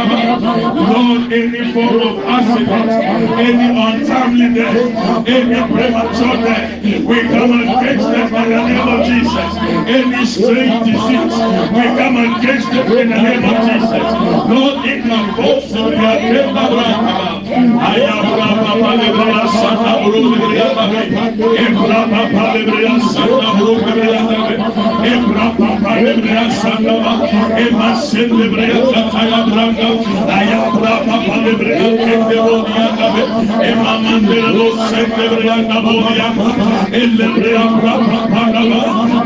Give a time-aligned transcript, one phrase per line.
[0.00, 2.90] Lord, any form of accident,
[3.38, 9.50] any untimely death, any premature death, we come against them in the name of Jesus.
[9.86, 11.36] Any strange disease,
[11.74, 14.06] we come against them in the name of Jesus.
[14.50, 16.69] Lord, in the voice of the Akenda
[19.50, 20.70] Santa Libria
[23.00, 24.39] Santa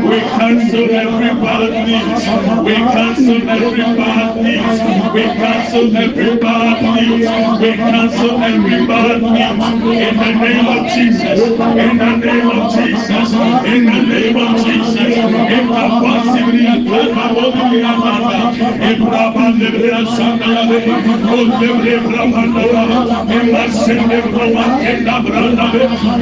[0.05, 2.23] We cancel every bad news.
[2.63, 4.79] We cancel every bad news.
[5.13, 7.29] We cancel every bad news.
[7.59, 9.85] We cancel every bad news.
[9.95, 11.39] In the name of Jesus.
[11.41, 13.33] In the name of Jesus.
[13.65, 15.15] In the name of Jesus.
[15.17, 18.39] In Epapa Sibria, Epapa Yamata,
[18.89, 20.45] Epapa Libra Santa,
[21.35, 22.83] Ozebri Brahmandora,
[23.33, 25.65] Emma Sende Brahma, Enda Brahma,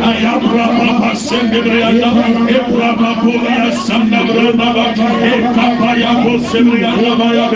[0.08, 2.09] Ayabra Papa Sende Brianda,
[2.55, 4.67] Ebrapa Puria Santa Brahma,
[5.27, 7.47] Epapa Yabo Sibria Labaya,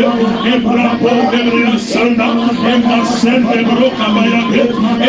[0.43, 2.27] Ebrapa Libria Santa,
[2.67, 4.41] Emma Sende Broca Baya,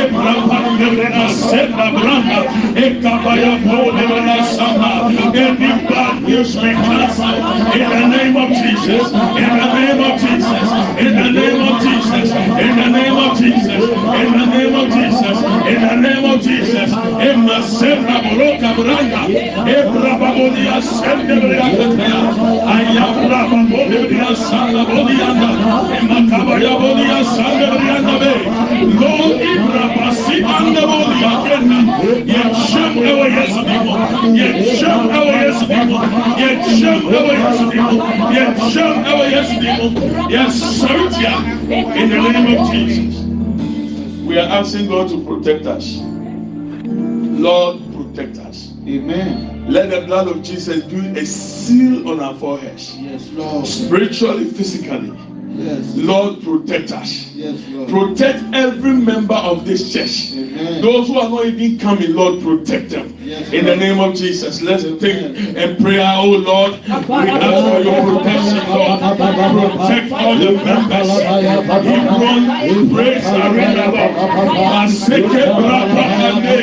[0.02, 2.38] Ebrapa Libria Santa Brahma,
[2.78, 5.97] Ekapaya Bo Libria Santa, Ebrapa
[6.28, 7.24] bad news we cancel
[7.72, 10.68] in the name of Jesus in the name of Jesus
[11.00, 13.84] in the name of Jesus in the name of Jesus
[14.18, 16.90] in the name of Jesus in the name of Jesus.
[17.20, 19.20] Ema senda broka kabranda
[19.76, 22.20] ebra babodia sende bria kataya
[22.74, 25.50] ayabra babodia sanda bodianda
[25.98, 28.32] emakaba ya bodia sanda brianda be
[29.00, 31.78] lord ibra basi anda bodia kenna
[32.32, 32.92] yesham
[34.34, 35.98] ewe yesu dimo yesham ewe yesu dimo
[36.40, 38.04] yesham ewe yesu dimo
[38.36, 41.34] yesham ewe yesu dimo yes sartia
[41.96, 43.24] in the name of jesus
[44.26, 46.00] we are asking god to protect us
[47.38, 48.72] lord protect us.
[48.86, 49.70] Amen.
[49.70, 52.96] Let the blood of Jesus do a seal on our foreheads.
[52.96, 53.66] Yes, Lord.
[53.66, 55.12] Spiritually, physically.
[55.54, 55.94] Yes.
[55.96, 57.30] Lord, protect us.
[57.32, 57.88] Yes, Lord.
[57.88, 60.32] Protect every member of this church.
[60.32, 60.82] Amen.
[60.82, 63.17] Those who are not even coming, Lord, protect them.
[63.52, 66.72] In the name of Jesus, let's think and pray, oh Lord.
[66.84, 69.00] We ask for your protection, Lord.
[69.00, 71.08] Protect all the members.
[71.86, 74.12] Hebron, praise Arena, Lord.
[74.52, 76.56] Maseke brapa ande.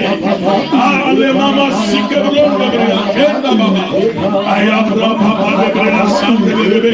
[0.73, 2.99] Ah, Ale mama sike bronda brea.
[3.15, 3.83] Kenda baba.
[4.55, 6.91] ayabra papa de grasa de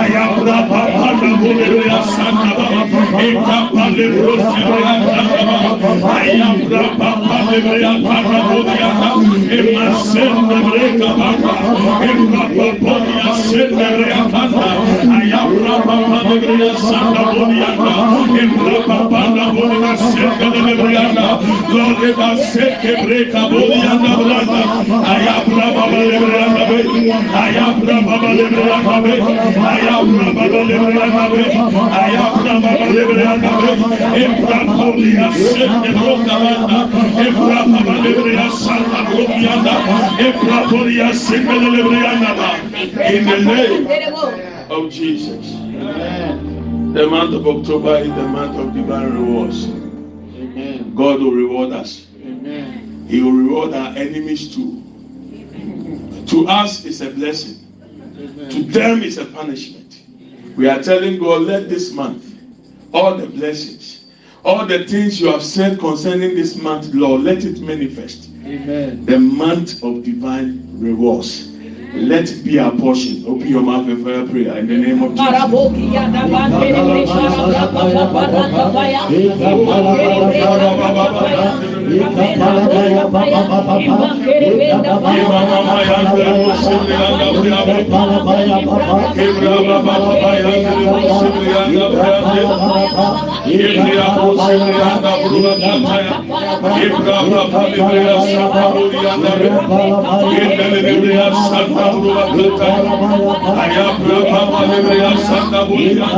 [0.00, 1.30] ayabra papa de
[2.14, 8.78] santa baba de rosi de santa ayabra papa de bebe papa de
[9.54, 9.62] e
[10.48, 11.54] de breca papa
[12.02, 14.68] e papa de masen de breca papa
[15.18, 17.22] ayabra papa de grasa santa
[17.60, 18.46] baba e
[18.88, 20.10] papa de Lord.
[43.10, 44.14] In the name
[44.70, 45.69] of Jesus.
[46.92, 49.66] The month of October is the month of divine rewards.
[49.66, 50.92] Amen.
[50.96, 52.08] God will reward us.
[52.20, 53.06] Amen.
[53.08, 54.82] He will reward our enemies too.
[56.26, 57.64] To us, it's a blessing.
[58.16, 58.70] To Amen.
[58.72, 60.02] them, it's a punishment.
[60.56, 62.34] We are telling God, let this month,
[62.92, 64.06] all the blessings,
[64.44, 68.30] all the things you have said concerning this month, Lord, let it manifest.
[68.44, 69.06] Amen.
[69.06, 71.49] The month of divine rewards.
[71.94, 73.24] Let it be our portion.
[73.26, 75.26] Open your mouth and fire prayer in the name of Jesus.
[75.26, 79.00] Marabokia da bandere preshara da baba baraka baya.
[79.10, 81.50] Ikere preshara da baya.
[81.90, 83.42] Ramena boya baya.
[83.80, 85.20] Imakere benda baya.
[101.50, 102.70] Ibrahim Kabrua Kata,
[103.56, 106.08] Ayapra Papa Hebrea Santa Bulia,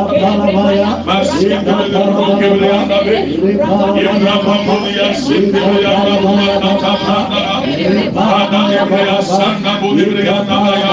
[1.06, 2.02] Masia Kata
[2.42, 3.16] Hebrea Nabe,
[4.02, 7.62] Yabra Papulia Sindhia Papa Kata Pata,
[8.10, 10.90] Pata Hebrea Santa Bulia Nabaya,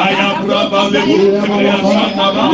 [0.00, 2.44] Ayapra Papa Hebrea Santa Ba,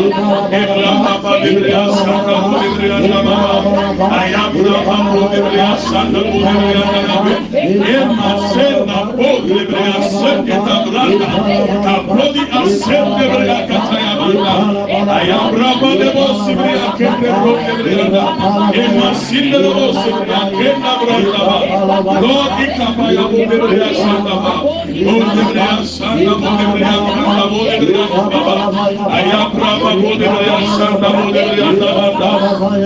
[0.51, 3.59] Hebra Papa Hebrea Santa Bulia Nabaya,
[4.19, 7.35] Ayapra Papa Hebrea Santa Bulia Nabe,
[7.87, 11.27] Emma Sena lebreya sanda branda
[11.85, 14.55] kabrodi asende breya kata ya banda
[15.17, 18.23] ayabra baba lebo sibreya kende bro kebreyanda
[18.83, 21.57] ema sinde lebo sibreya kenda branda ba
[22.21, 22.53] Lord.
[22.67, 28.55] Ikapa ya bu lebreya sanda ba bu lebreya sanda bu lebreya kanda bu lebreya baba
[29.17, 32.31] ayabra baba bu lebreya sanda bu lebreya banda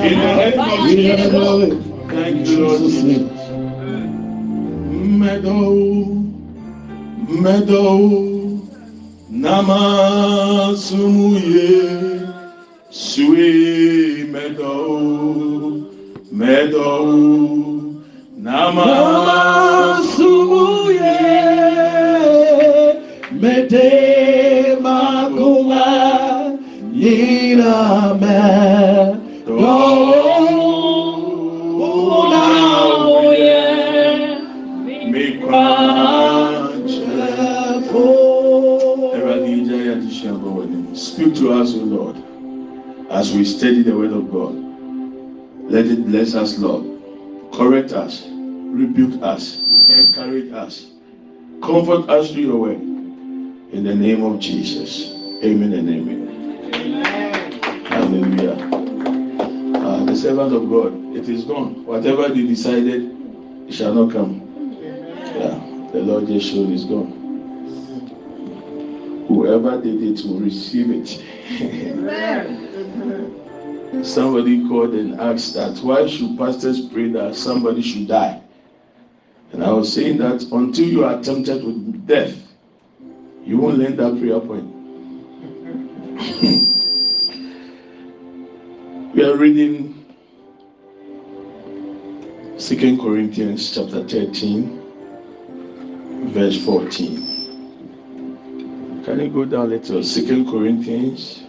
[0.07, 1.75] in the name of Jesus
[2.11, 2.81] thank you Lord.
[2.81, 3.31] Jesus
[5.21, 6.20] meadow
[7.31, 8.29] meadow
[9.31, 10.91] namasumuye
[12.91, 15.81] sweet meadow
[16.33, 17.07] meadow
[18.37, 19.31] namasumuye
[23.41, 25.87] Mete makuma
[26.95, 27.75] yina
[41.41, 42.17] to us, O Lord,
[43.11, 44.53] as we study the word of God.
[45.71, 47.01] Let it bless us, Lord.
[47.51, 50.91] Correct us, rebuke us, encourage us,
[51.63, 52.81] comfort us through your word.
[52.81, 55.15] In the name of Jesus.
[55.43, 57.85] Amen and amen.
[57.87, 58.59] Hallelujah.
[59.79, 61.87] Uh, the servant of God, it is gone.
[61.87, 63.17] Whatever they decided,
[63.67, 64.43] it shall not come.
[65.25, 65.57] Yeah,
[65.93, 67.20] the Lord just showed is gone.
[69.31, 71.07] Whoever did it will receive it.
[74.05, 78.43] somebody called and asked that why should pastors pray that somebody should die?
[79.53, 82.35] And I was saying that until you are tempted with death,
[83.45, 84.67] you won't learn that prayer point.
[89.15, 90.07] we are reading
[92.57, 94.81] Second Corinthians chapter 13,
[96.33, 97.30] verse 14.
[99.05, 100.03] Can you go down a little?
[100.03, 101.45] Second Corinthians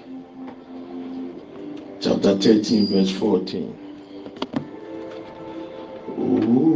[2.01, 3.77] chapter 13, verse 14.
[6.17, 6.71] Oh.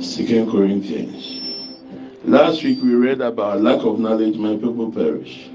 [0.00, 1.40] Second Corinthians.
[2.24, 5.48] Last week we read about lack of knowledge, my people perish.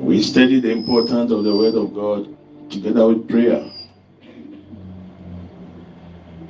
[0.00, 2.36] We studied the importance of the word of God
[2.70, 3.68] together with prayer.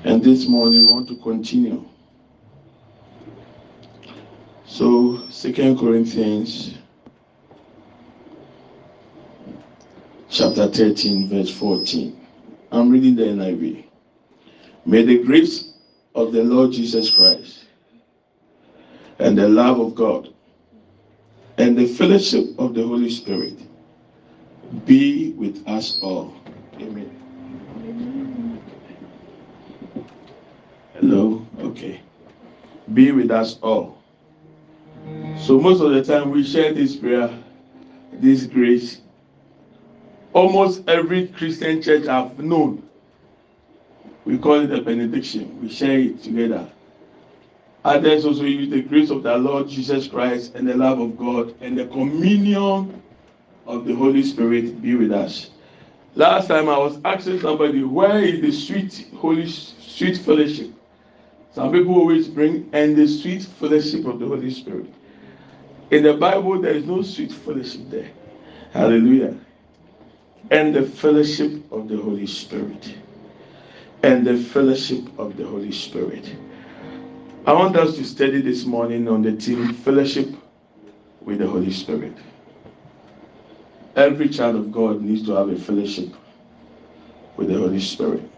[0.04, 1.82] And this morning we want to continue.
[4.66, 6.76] So, Second Corinthians
[10.28, 12.20] chapter 13, verse 14.
[12.70, 13.84] I'm reading the NIV.
[14.84, 15.72] May the grace
[16.14, 17.64] of the Lord Jesus Christ
[19.18, 20.34] and the love of God
[21.56, 23.58] and the fellowship of the Holy Spirit
[24.84, 26.34] be with us all.
[26.78, 27.23] Amen.
[31.74, 32.00] Okay.
[32.92, 33.98] Be with us all.
[35.38, 37.30] So, most of the time, we share this prayer,
[38.12, 39.00] this grace.
[40.32, 42.84] Almost every Christian church I've known
[44.24, 45.60] we call it a benediction.
[45.60, 46.66] We share it together.
[47.84, 51.54] Others also use the grace of the Lord Jesus Christ and the love of God
[51.60, 53.02] and the communion
[53.66, 55.50] of the Holy Spirit be with us.
[56.14, 60.70] Last time I was asking somebody, where is the sweet Holy sweet fellowship?
[61.54, 64.92] Some people always bring and the sweet fellowship of the Holy Spirit.
[65.92, 68.10] In the Bible, there is no sweet fellowship there.
[68.72, 69.36] Hallelujah.
[70.50, 72.96] And the fellowship of the Holy Spirit
[74.02, 76.34] and the fellowship of the Holy Spirit.
[77.46, 80.34] I want us to study this morning on the theme fellowship
[81.20, 82.16] with the Holy Spirit.
[83.94, 86.08] Every child of God needs to have a fellowship
[87.36, 88.28] with the Holy Spirit.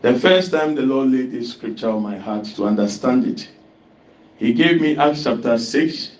[0.00, 3.48] The first time the Lord laid this scripture on my heart to understand it,
[4.36, 6.12] He gave me Acts chapter 6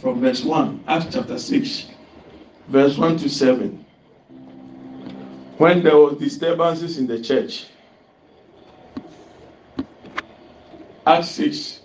[0.00, 0.84] from verse 1.
[0.86, 1.86] Acts chapter 6,
[2.68, 3.84] verse 1 to 7.
[5.58, 7.66] When there was disturbances in the church,
[11.06, 11.80] Acts 6,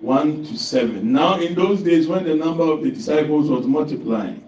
[0.00, 1.12] 1 to 7.
[1.12, 4.46] Now, in those days, when the number of the disciples was multiplying,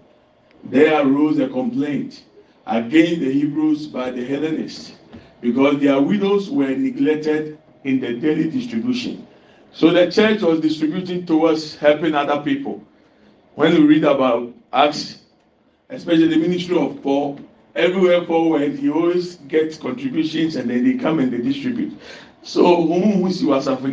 [0.63, 2.23] there arose a complaint
[2.67, 4.93] against the Hebrews by the Hellenists,
[5.41, 9.27] because their widows were neglected in the daily distribution.
[9.73, 12.83] So the church was distributing towards helping other people.
[13.55, 15.19] When we read about Acts,
[15.89, 17.39] especially the ministry of Paul,
[17.75, 21.97] everywhere Paul went, he always gets contributions and then they come and they distribute.
[22.43, 23.41] So was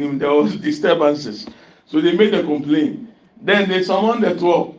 [0.02, 1.46] him, there was disturbances.
[1.86, 3.10] So they made a complaint.
[3.40, 4.76] Then they summoned the twelve.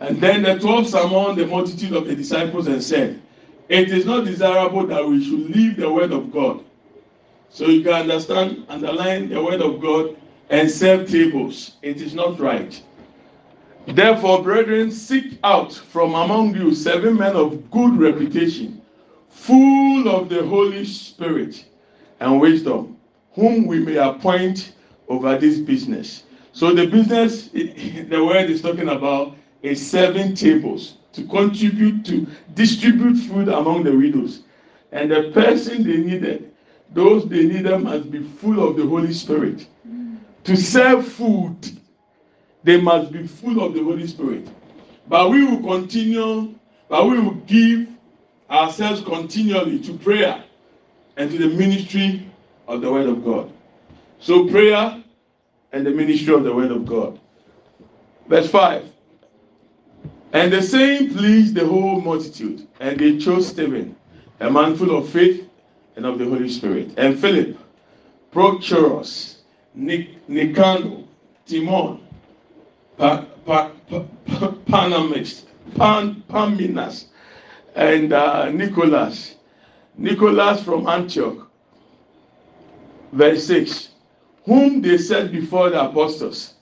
[0.00, 3.20] And then the twelve summoned the multitude of the disciples and said,
[3.68, 6.64] It is not desirable that we should leave the word of God.
[7.50, 10.16] So you can understand, underline the word of God
[10.50, 11.72] and serve tables.
[11.82, 12.80] It is not right.
[13.88, 18.82] Therefore, brethren, seek out from among you seven men of good reputation,
[19.30, 21.64] full of the Holy Spirit
[22.20, 22.96] and wisdom,
[23.32, 24.74] whom we may appoint
[25.08, 26.24] over this business.
[26.52, 33.16] So the business, the word is talking about is seven tables to contribute to distribute
[33.16, 34.42] food among the widows.
[34.92, 36.52] And the person they needed,
[36.92, 39.66] those they needed must be full of the Holy Spirit.
[40.44, 41.56] To serve food,
[42.62, 44.46] they must be full of the Holy Spirit.
[45.08, 46.54] But we will continue,
[46.88, 47.88] but we will give
[48.50, 50.44] ourselves continually to prayer
[51.16, 52.30] and to the ministry
[52.68, 53.50] of the Word of God.
[54.20, 55.02] So, prayer
[55.72, 57.18] and the ministry of the Word of God.
[58.28, 58.92] Verse 5
[60.32, 63.96] And the saying pleased the whole multitude, and they chose Stephen,
[64.40, 65.48] a man full of faith
[65.96, 67.56] and of the Holy Spirit, and Philip,
[68.32, 69.36] Prochorus,
[69.74, 71.04] Nicanor,
[71.46, 72.00] Timon,
[72.98, 74.04] pa, pa, pa,
[74.66, 75.44] Panamis,
[75.76, 77.06] Pan, Paminas,
[77.74, 79.36] and uh, Nicholas.
[79.98, 81.50] Nicholas from Antioch,
[83.12, 83.90] verse 6,
[84.44, 86.54] whom they set before the apostles,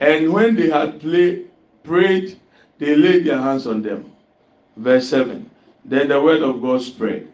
[0.00, 1.44] and when they had play,
[1.82, 2.38] prayed,
[2.78, 4.12] they laid their hands on them.
[4.76, 5.48] Verse 7,
[5.84, 7.28] then the word of God spread.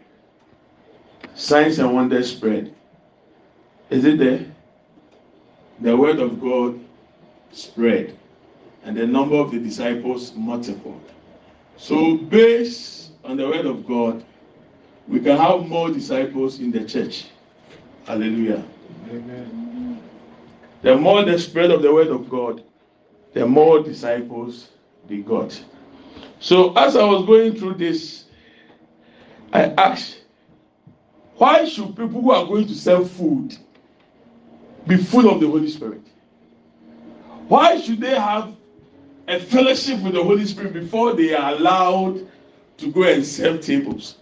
[1.34, 2.74] Signs and wonders spread.
[3.88, 4.44] Is it there?
[5.80, 6.78] The word of God
[7.52, 8.16] spread,
[8.84, 11.00] and the number of the disciples multiplied.
[11.76, 14.22] So, based on the word of God,
[15.08, 17.26] we can have more disciples in the church.
[18.06, 18.62] Hallelujah.
[19.08, 20.02] Amen.
[20.82, 22.62] The more the spread of the word of God,
[23.32, 24.68] the more disciples
[25.08, 25.62] they got.
[26.38, 28.24] So as I was going through this,
[29.52, 30.22] I asked,
[31.36, 33.56] why should people who are going to sell food
[34.86, 36.02] be full of the Holy Spirit?
[37.48, 38.54] Why should they have
[39.26, 42.26] a fellowship with the Holy Spirit before they are allowed
[42.78, 44.16] to go and serve tables?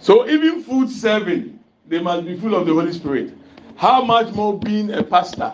[0.00, 3.34] So even food serving, they must be full of the Holy Spirit.
[3.76, 5.52] How much more being a pastor?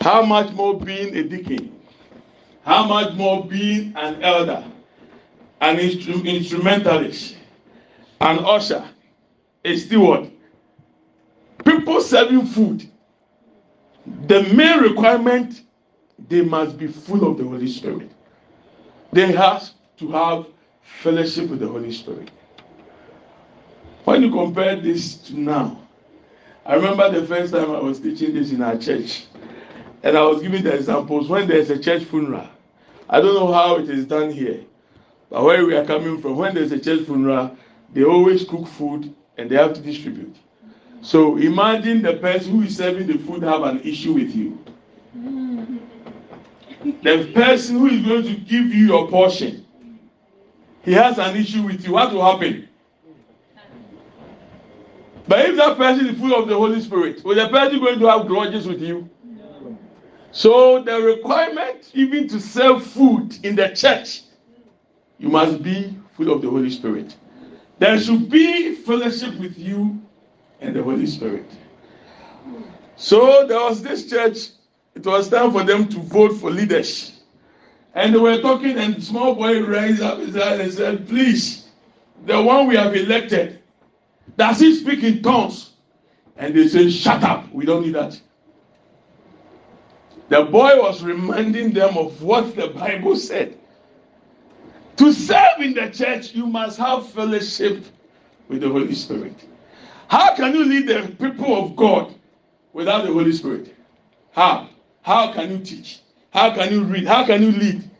[0.00, 1.79] How much more being a deacon?
[2.64, 4.64] How much more being an elder,
[5.60, 7.36] an instru- instrumentalist,
[8.20, 8.84] an usher,
[9.64, 10.30] a steward?
[11.64, 12.88] People serving food.
[14.26, 15.62] The main requirement,
[16.28, 18.10] they must be full of the Holy Spirit.
[19.12, 20.46] They have to have
[21.02, 22.30] fellowship with the Holy Spirit.
[24.04, 25.80] When you compare this to now,
[26.64, 29.26] I remember the first time I was teaching this in our church,
[30.02, 32.48] and I was giving the examples when there's a church funeral.
[33.08, 34.60] I don't know how it is done here,
[35.28, 37.56] but where we are coming from, when there's a church funeral,
[37.92, 40.36] they always cook food and they have to distribute.
[41.02, 44.58] So imagine the person who is serving the food have an issue with you.
[47.02, 49.66] The person who is going to give you your portion,
[50.82, 51.92] he has an issue with you.
[51.92, 52.68] What will happen?
[55.28, 58.06] But if that person is full of the Holy Spirit, will the person going to
[58.06, 59.08] have grudges with you?
[60.32, 64.22] So the requirement, even to sell food in the church,
[65.18, 67.16] you must be full of the Holy Spirit.
[67.78, 70.00] There should be fellowship with you
[70.60, 71.50] and the Holy Spirit.
[72.96, 74.50] So there was this church.
[74.94, 77.20] It was time for them to vote for leaders.
[77.94, 81.68] And they were talking, and small boy raised up his hand and said, Please,
[82.26, 83.60] the one we have elected,
[84.36, 85.70] does he speak in tongues?
[86.36, 87.50] And they say, Shut up.
[87.52, 88.20] We don't need that.
[90.30, 93.58] The boy was reminding them of what the Bible said.
[94.98, 97.84] To serve in the church, you must have fellowship
[98.46, 99.34] with the Holy Spirit.
[100.06, 102.14] How can you lead the people of God
[102.72, 103.74] without the Holy Spirit?
[104.30, 104.68] How?
[105.02, 105.98] How can you teach?
[106.30, 107.08] How can you read?
[107.08, 107.90] How can you lead?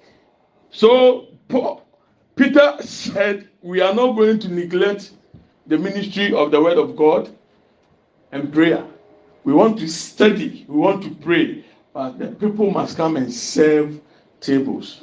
[0.70, 1.84] So Paul,
[2.36, 5.10] Peter said, We are not going to neglect
[5.66, 7.28] the ministry of the word of God
[8.30, 8.84] and prayer.
[9.42, 14.00] We want to study, we want to pray, but the people must come and serve
[14.40, 15.02] tables.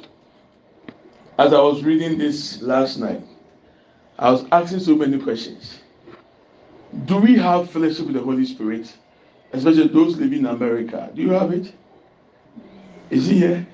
[1.38, 3.22] As I was reading this last night,
[4.18, 5.80] I was asking so many questions.
[7.04, 8.92] Do we have fellowship with the Holy Spirit?
[9.52, 11.10] Especially those living in America.
[11.14, 11.72] Do you have it?
[13.10, 13.66] Is he here?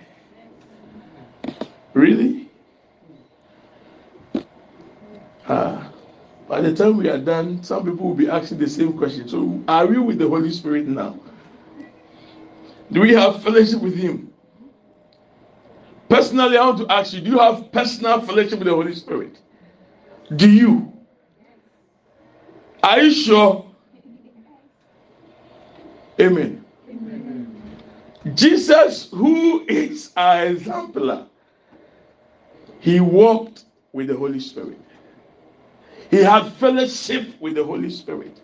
[1.94, 2.48] Really?
[5.48, 5.90] Ah.
[6.48, 9.28] By the time we are done, some people will be asking the same question.
[9.28, 11.18] So, are we with the Holy Spirit now?
[12.92, 14.32] Do we have fellowship with Him?
[16.08, 19.38] Personally, I want to ask you do you have personal fellowship with the Holy Spirit?
[20.36, 20.92] Do you?
[22.82, 23.70] Are you sure?
[26.20, 26.64] Amen.
[26.88, 27.62] Amen.
[28.34, 31.26] Jesus, who is our exemplar,
[32.80, 34.80] he walked with the Holy Spirit.
[36.10, 38.40] He had fellowship with the Holy Spirit.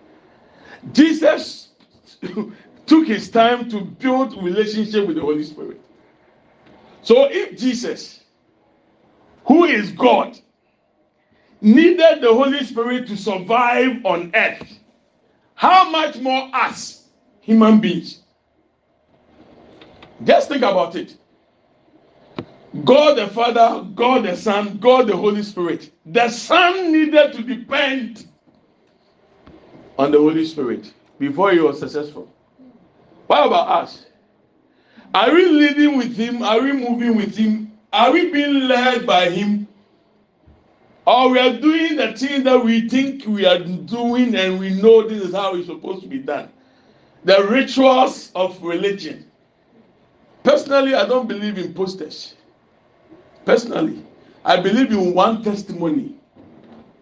[0.92, 1.68] Jesus
[2.90, 5.80] took his time to build relationship with the Holy Spirit.
[7.02, 8.18] So if Jesus,
[9.44, 10.36] who is God,
[11.60, 14.80] needed the Holy Spirit to survive on earth,
[15.54, 17.06] how much more us,
[17.40, 18.22] human beings?
[20.24, 21.16] Just think about it.
[22.84, 25.92] God the Father, God the Son, God the Holy Spirit.
[26.06, 28.26] The Son needed to depend
[29.96, 32.28] on the Holy Spirit before he was successful.
[33.30, 34.06] What about us?
[35.14, 36.42] Are we leading with Him?
[36.42, 37.70] Are we moving with Him?
[37.92, 39.68] Are we being led by Him?
[41.06, 45.08] Or we are doing the things that we think we are doing and we know
[45.08, 46.48] this is how it's supposed to be done?
[47.22, 49.30] The rituals of religion.
[50.42, 52.34] Personally, I don't believe in posters.
[53.44, 54.04] Personally,
[54.44, 56.16] I believe in one testimony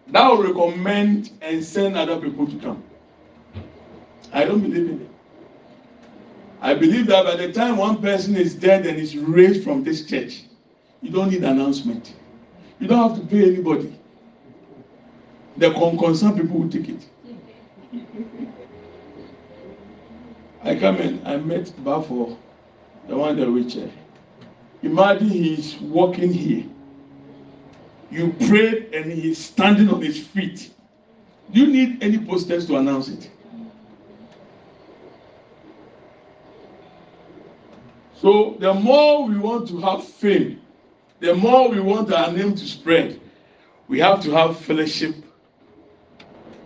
[0.09, 2.83] that will recommend and send other people to come.
[4.35, 5.18] I don't believe in it.
[6.61, 10.05] I believe that by the time one person is dead and is raised from this
[10.05, 10.43] church,
[11.03, 12.15] you don't need announcement.
[12.81, 13.97] You don't have to pay anybody.
[15.57, 17.09] The concerned people will take it.
[20.63, 22.37] I come in, I met Bafo,
[23.07, 23.91] the one the wheelchair.
[24.83, 26.65] Imagine he's walking here.
[28.11, 30.71] You prayed and he's standing on his feet.
[31.53, 33.31] Do you need any posters to announce it?
[38.21, 40.61] So the more we want to have fame,
[41.21, 43.21] the more we want our name to spread,
[43.87, 45.15] we have to have fellowship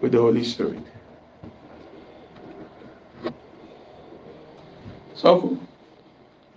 [0.01, 0.83] with the Holy Spirit.
[5.15, 5.59] So,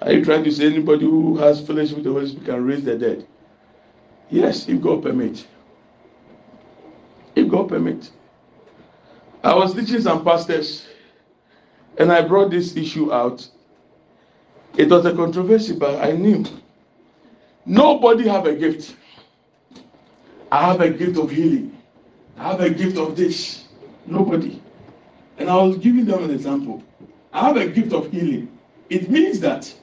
[0.01, 2.83] are you trying to say anybody who has fellowship with the Holy Spirit can raise
[2.83, 3.27] the dead?
[4.29, 5.45] Yes, if God permits.
[7.35, 8.11] If God permits.
[9.43, 10.87] I was teaching some pastors,
[11.97, 13.47] and I brought this issue out
[14.77, 16.45] it was a controversy, but I knew
[17.65, 18.95] nobody have a gift.
[20.51, 21.77] I have a gift of healing.
[22.37, 23.65] I have a gift of this.
[24.05, 24.61] Nobody.
[25.37, 26.83] And I was giving them an example.
[27.33, 28.57] I have a gift of healing.
[28.89, 29.73] It means that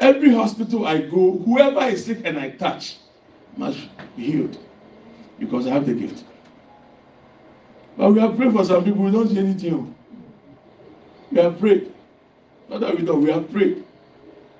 [0.00, 2.96] every hospital I go, whoever is sick and I touch
[3.56, 3.78] must
[4.16, 4.58] be healed
[5.38, 6.24] because I have the gift.
[7.96, 9.94] But we have prayed for some people, we don't see anything.
[11.30, 11.92] We have prayed.
[12.68, 13.84] Not that we don't, we have prayed.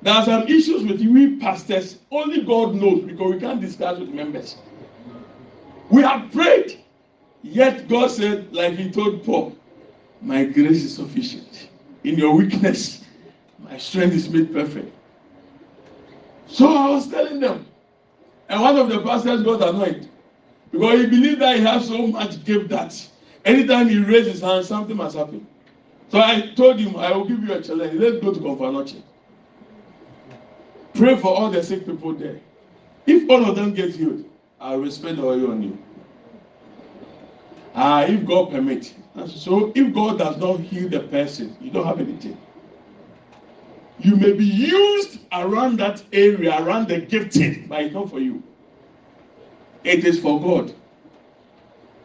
[0.05, 1.99] There are some issues with we pastors.
[2.11, 4.57] Only God knows because we can't discuss with members.
[5.89, 6.79] We have prayed,
[7.43, 9.57] yet God said, like He told Paul,
[10.21, 11.71] "My grace is sufficient.
[12.05, 13.03] In your weakness,
[13.59, 14.93] my strength is made perfect."
[16.49, 17.65] So I was telling them,
[18.51, 20.07] and one of the pastors got annoyed
[20.71, 22.95] because he believed that he has so much gift that
[23.47, 25.47] anytime he raised his hand, something must happen.
[26.11, 27.95] So I told him, I will give you a challenge.
[27.95, 28.97] Let's go to Confanoche.
[30.95, 32.41] Pray for all the sick people there.
[33.07, 34.25] If all of them get healed,
[34.61, 35.79] I will spend the oil on you.
[37.75, 38.95] Ah, if God permit.
[39.27, 42.37] So if God does not heal the person, you don't have anything.
[43.99, 48.43] You may be used around that area, around the gifting, but it's not for you.
[49.83, 50.75] It is for God,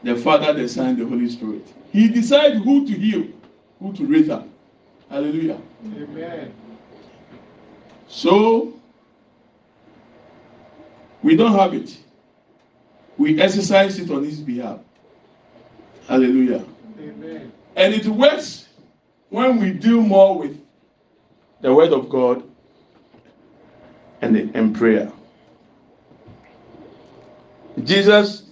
[0.04, 1.66] the Father, the Son, the Holy Spirit.
[1.92, 3.26] He decides who to heal,
[3.80, 4.48] who to raise up.
[5.10, 5.60] Hallelujah.
[5.86, 6.54] Amen.
[8.08, 8.79] So
[11.24, 11.98] we don't have it.
[13.18, 14.80] We exercise it on his behalf.
[16.08, 16.66] Hallelujah.
[17.00, 17.52] Amen.
[17.76, 18.68] And it works
[19.30, 20.60] when we deal more with
[21.62, 22.44] the word of God
[24.22, 25.12] and, the, and prayer.
[27.84, 28.44] Jesus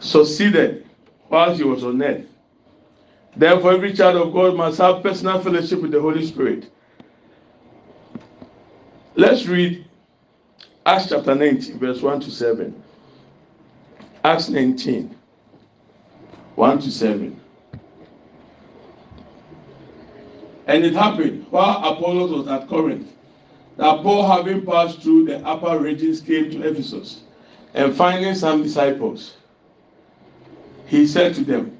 [0.00, 0.86] succeeded
[1.28, 2.26] while he was on earth.
[3.36, 6.70] Therefore, every child of God must have personal fellowship with the Holy Spirit.
[9.14, 9.87] Let's read
[10.88, 12.82] Acts chapter 19, verse 1 to 7.
[14.24, 15.14] Acts 19,
[16.54, 17.40] 1 to 7.
[20.66, 23.12] And it happened while Apollos was at Corinth
[23.76, 27.20] that Paul, having passed through the upper regions, came to Ephesus.
[27.74, 29.36] And finding some disciples,
[30.86, 31.78] he said to them,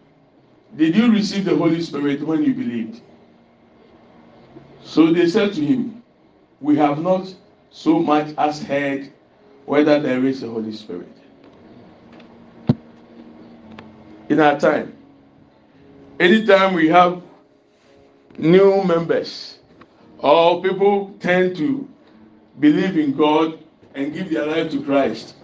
[0.77, 3.01] Did you receive the Holy Spirit when you believed?
[4.85, 6.03] So they said to him,
[6.61, 7.35] We have not
[7.71, 9.13] so much as heard
[9.67, 11.09] whether there is a Holy Spirit.
[14.29, 14.97] In our time,
[16.21, 17.23] anytime we have
[18.37, 19.59] new members
[20.19, 21.89] or people tend to
[22.61, 23.59] believe in God
[23.95, 25.35] and give their life to Christ,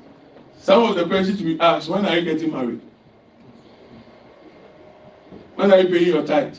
[0.58, 2.80] some of the questions we ask when are you getting married?
[5.54, 6.56] When are you paying your tithe?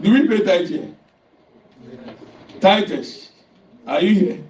[0.00, 0.94] Do we pay tithe here?
[2.60, 3.29] Titus,
[3.86, 4.44] are you here?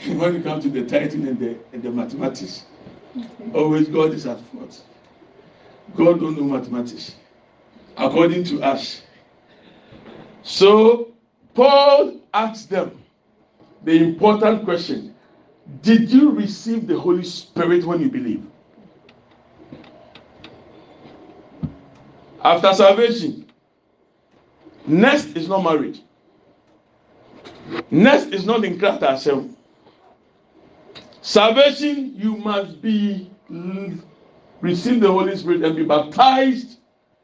[0.16, 2.64] when it comes to the tithing and the, and the mathematics,
[3.54, 4.82] always God is at fault.
[5.96, 7.16] God don't know mathematics,
[7.96, 9.02] according to us.
[10.42, 11.12] So
[11.54, 13.02] Paul asked them
[13.84, 15.14] the important question:
[15.82, 18.46] Did you receive the Holy Spirit when you believe?
[22.42, 23.46] After salvation,
[24.86, 26.00] next is not marriage.
[27.90, 29.54] Next is not in Christ ourselves.
[31.22, 33.30] Salvation, you must be
[34.60, 36.78] receive the Holy Spirit and be baptized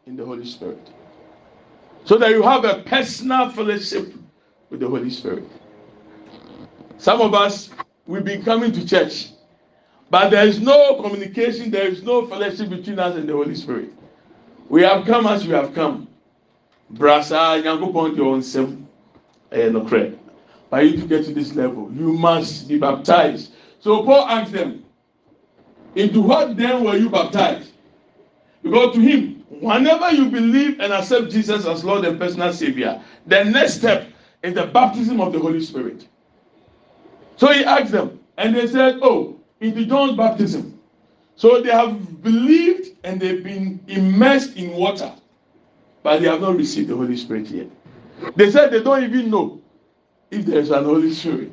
[0.07, 0.91] in the Holy Spirit.
[2.05, 4.15] So that you have a personal fellowship
[4.71, 5.45] with the Holy Spirit.
[6.99, 7.71] Some of us,
[8.07, 9.31] we've been coming to church,
[10.11, 13.93] but there is no communication, there is no fellowship between us and the Holy Spirit.
[14.69, 16.09] We have come as we have come.
[16.93, 18.87] Brasa, Yankopon, your own sim,
[19.53, 19.81] no
[20.71, 23.53] For you to get to this level, you must be baptized.
[23.81, 24.85] So Paul asked them,
[25.95, 27.73] Into what then were you baptized?
[28.63, 33.45] Because to him, whenever you believe and accept Jesus as Lord and personal Savior, the
[33.45, 34.09] next step
[34.43, 36.09] is the baptism of the Holy Spirit.
[37.37, 40.79] So he asked them, and they said, Oh, into John's baptism.
[41.37, 45.13] So they have believed and they've been immersed in water,
[46.03, 47.67] but they have not received the Holy Spirit yet.
[48.35, 49.61] They said they don't even know
[50.31, 51.53] if there's an Holy Spirit.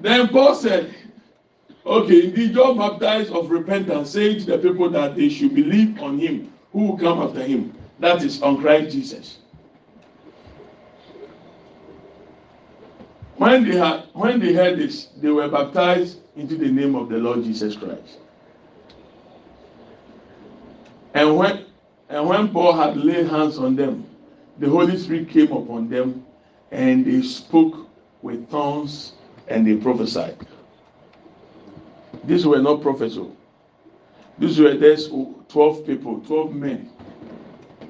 [0.00, 0.94] Then Paul said,
[1.86, 6.18] Okay, indeed, John baptized of repentance, saying to the people that they should believe on
[6.18, 7.74] him who will come after him.
[8.00, 9.38] That is on Christ Jesus.
[13.36, 17.18] When they had when they heard this, they were baptized into the name of the
[17.18, 18.18] Lord Jesus Christ.
[21.12, 21.66] And when
[22.08, 24.06] and when Paul had laid hands on them,
[24.58, 26.24] the Holy Spirit came upon them
[26.70, 27.88] and they spoke
[28.24, 29.12] with tongues
[29.48, 30.36] and they prophesied.
[32.24, 33.16] These were not prophets.
[33.18, 33.36] Oh.
[34.38, 36.90] These were just 12 people, 12 men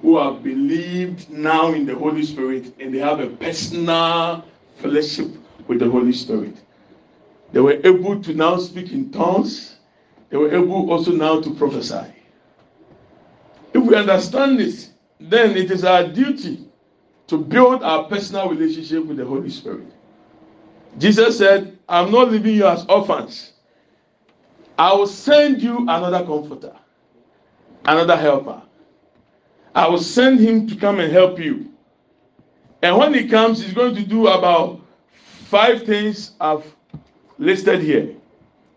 [0.03, 4.45] who have believed now in the Holy Spirit and they have a personal
[4.79, 5.29] fellowship
[5.69, 6.57] with the Holy Spirit.
[7.53, 9.77] They were able to now speak in tongues.
[10.31, 12.13] They were able also now to prophesy.
[13.73, 16.67] If we understand this, then it is our duty
[17.29, 19.94] to build our personal relationship with the Holy Spirit.
[20.99, 23.53] Jesus said, I'm not leaving you as orphans.
[24.79, 26.75] I will send you another comforter,
[27.85, 28.63] another helper.
[29.75, 31.71] I will send him to come and help you.
[32.83, 34.81] And when he comes, he's going to do about
[35.15, 36.65] five things I've
[37.39, 38.15] listed here.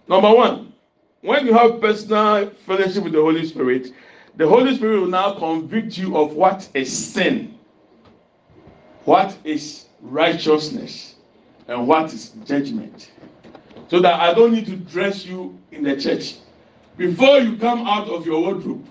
[0.08, 0.74] Number one,
[1.22, 3.92] when you have personal fellowship with the Holy Spirit,
[4.38, 7.58] the Holy Spirit will now convict you of what is sin,
[9.06, 11.16] what is righteousness,
[11.68, 13.12] and what is judgment.
[13.90, 16.36] So that I don't need to dress you in the church.
[16.98, 18.86] Before you come out of your wardrobe,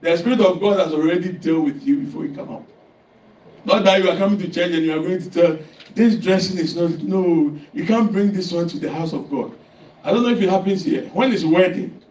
[0.00, 2.66] the Spirit of God has already dealt with you before you come out.
[3.64, 5.58] Not that you are coming to church and you are going to tell,
[5.94, 9.52] this dressing is not, no, you can't bring this one to the house of God.
[10.02, 11.04] I don't know if it happens here.
[11.12, 12.02] When it's wedding,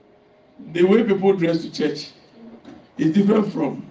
[0.71, 2.11] the way people dress to church
[2.97, 3.89] is different from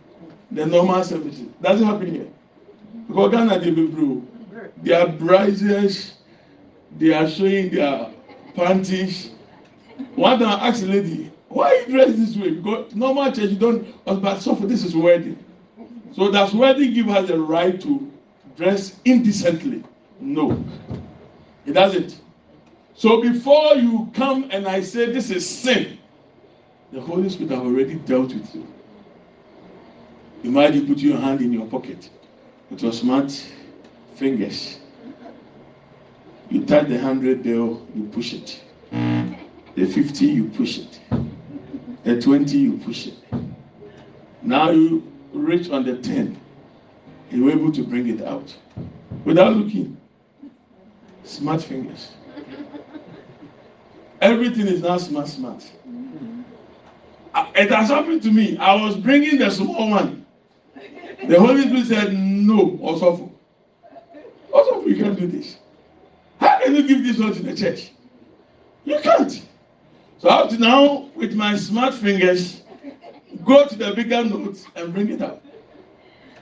[0.51, 1.49] the normal services.
[1.61, 2.29] Doesn't happen here.
[3.09, 4.30] Because Ghana, they be They
[4.89, 6.15] are brides,
[6.99, 8.11] they are showing their
[8.55, 9.31] panties.
[10.15, 12.51] One time I asked a lady, why you dress this way?
[12.53, 15.39] Because normal church you don't, but so for this is wedding.
[16.13, 18.11] So does wedding give us the right to
[18.57, 19.85] dress indecently?
[20.21, 20.65] No,
[21.67, 22.21] it doesn't.
[22.95, 25.99] So before you come and I say this is sin,
[26.93, 28.67] the Holy Spirit have already dealt with you.
[30.43, 32.11] Imagine put your hand in your pocket
[32.71, 33.31] with your smart
[34.21, 34.79] fingers.
[36.51, 38.63] You touch the hundred bill, you push it.
[39.77, 41.01] The 50, you push it.
[42.05, 43.15] The 20, you push it.
[44.43, 46.39] Now you reach on the 10.
[47.31, 48.55] You're able to bring it out
[49.25, 49.97] without looking.
[51.25, 52.13] Smart fingers.
[54.21, 55.71] Everything is now smart, smart.
[57.33, 58.59] Uh, it has happened to me.
[58.59, 60.27] I was bringing the small one.
[61.27, 63.30] The Holy Spirit said, No, also,
[64.53, 65.57] also, you can't do this.
[66.41, 67.91] How can you give this one to the church?
[68.85, 69.47] You can't.
[70.19, 72.63] So up to now, with my smart fingers,
[73.45, 75.43] go to the bigger notes and bring it out.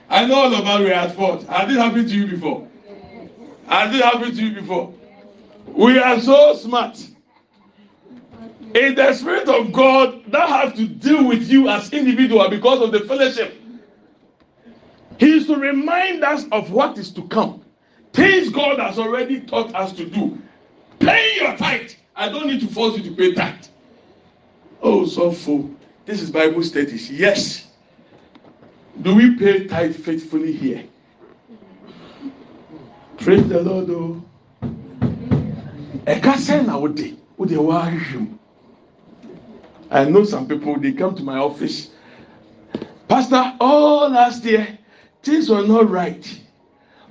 [0.09, 1.43] I know all of us were at fault.
[1.47, 2.67] Has this happened to you before?
[3.67, 4.93] Has this happened to you before?
[5.67, 7.05] We are so smart.
[8.73, 12.91] In the spirit of God, that has to deal with you as individual because of
[12.91, 13.55] the fellowship.
[15.19, 17.63] He is to remind us of what is to come.
[18.13, 20.41] Things God has already taught us to do.
[20.99, 21.91] Pay your tithe.
[22.15, 23.65] I don't need to force you to pay tithe.
[24.81, 25.69] Oh, so full.
[26.05, 27.09] This is Bible studies.
[27.11, 27.67] Yes.
[29.01, 30.83] Do we pay tithe faithfully here?
[33.17, 33.89] Praise the Lord.
[33.89, 34.23] Oh.
[36.05, 38.39] Ẹ̀ka sẹ́yìn na wọ́n de wọ́n de.
[39.91, 41.89] I know some people they come to my office.
[43.07, 44.67] Pastor, all oh, last year
[45.23, 46.25] things were not right.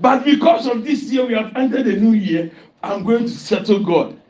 [0.01, 2.51] But because of this year we have entered a new year,
[2.83, 4.21] I'm going to settle God.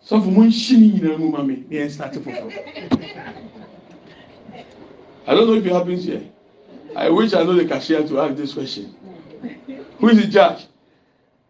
[0.00, 2.30] So for one shini mu mami, me start for
[5.26, 6.22] I don't know if it happens here.
[6.94, 8.94] I wish I know the cashier to ask this question.
[9.98, 10.66] Who is in charge?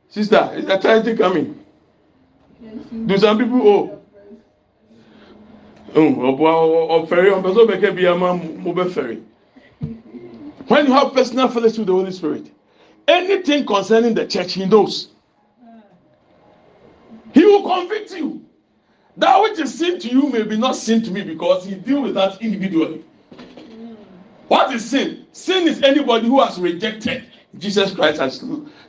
[0.08, 1.62] Sister, is the charity coming?
[3.06, 4.02] Do some people owe?
[5.94, 9.22] Oh, ferry on person bi ama mo be ferry.
[10.68, 12.50] When you have personal fellowship with the Holy Spirit,
[13.08, 15.08] anything concerning the church, He knows.
[17.34, 18.44] He will convict you.
[19.18, 22.02] That which is sin to you may be not sin to me because He deal
[22.02, 23.04] with that individually.
[24.48, 25.26] What is sin?
[25.32, 27.26] Sin is anybody who has rejected
[27.58, 28.44] Jesus Christ as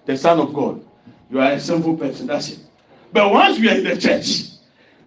[0.06, 0.86] the Son of God.
[1.32, 2.28] You are a sinful person.
[2.28, 2.60] That's it.
[3.12, 4.52] But once we are in the church,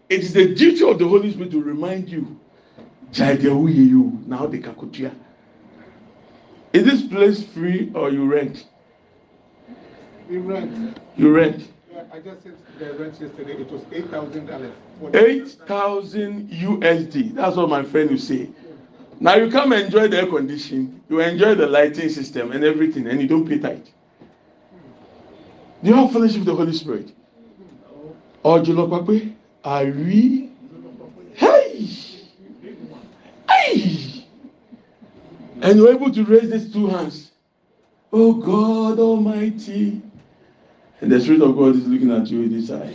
[0.08, 2.36] it is the duty of the Holy Spirit to remind you.
[3.18, 3.34] Now
[4.46, 5.14] the kakutia.
[6.72, 8.66] Is this place free or you rent?
[10.30, 10.96] We rent.
[11.16, 11.68] You rent.
[11.92, 13.54] Yeah, I just said the rent yesterday.
[13.54, 14.72] It was eight thousand dollars.
[15.12, 17.34] Eight thousand USD.
[17.34, 18.48] That's what my friend will say.
[19.18, 23.20] Now you come enjoy the air conditioning, you enjoy the lighting system and everything, and
[23.20, 23.84] you don't pay tithe.
[25.82, 27.12] Do you have fellowship with the Holy Spirit?
[28.44, 29.34] Jolopape?
[29.64, 30.52] Are we?
[31.34, 31.88] Hey!
[33.48, 34.26] Hey!
[35.60, 37.32] And you're able to raise these two hands.
[38.12, 40.02] Oh God Almighty.
[41.00, 42.94] And the Spirit of God is looking at you with this eye.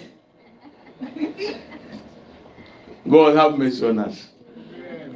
[3.10, 4.30] God have mercy on us.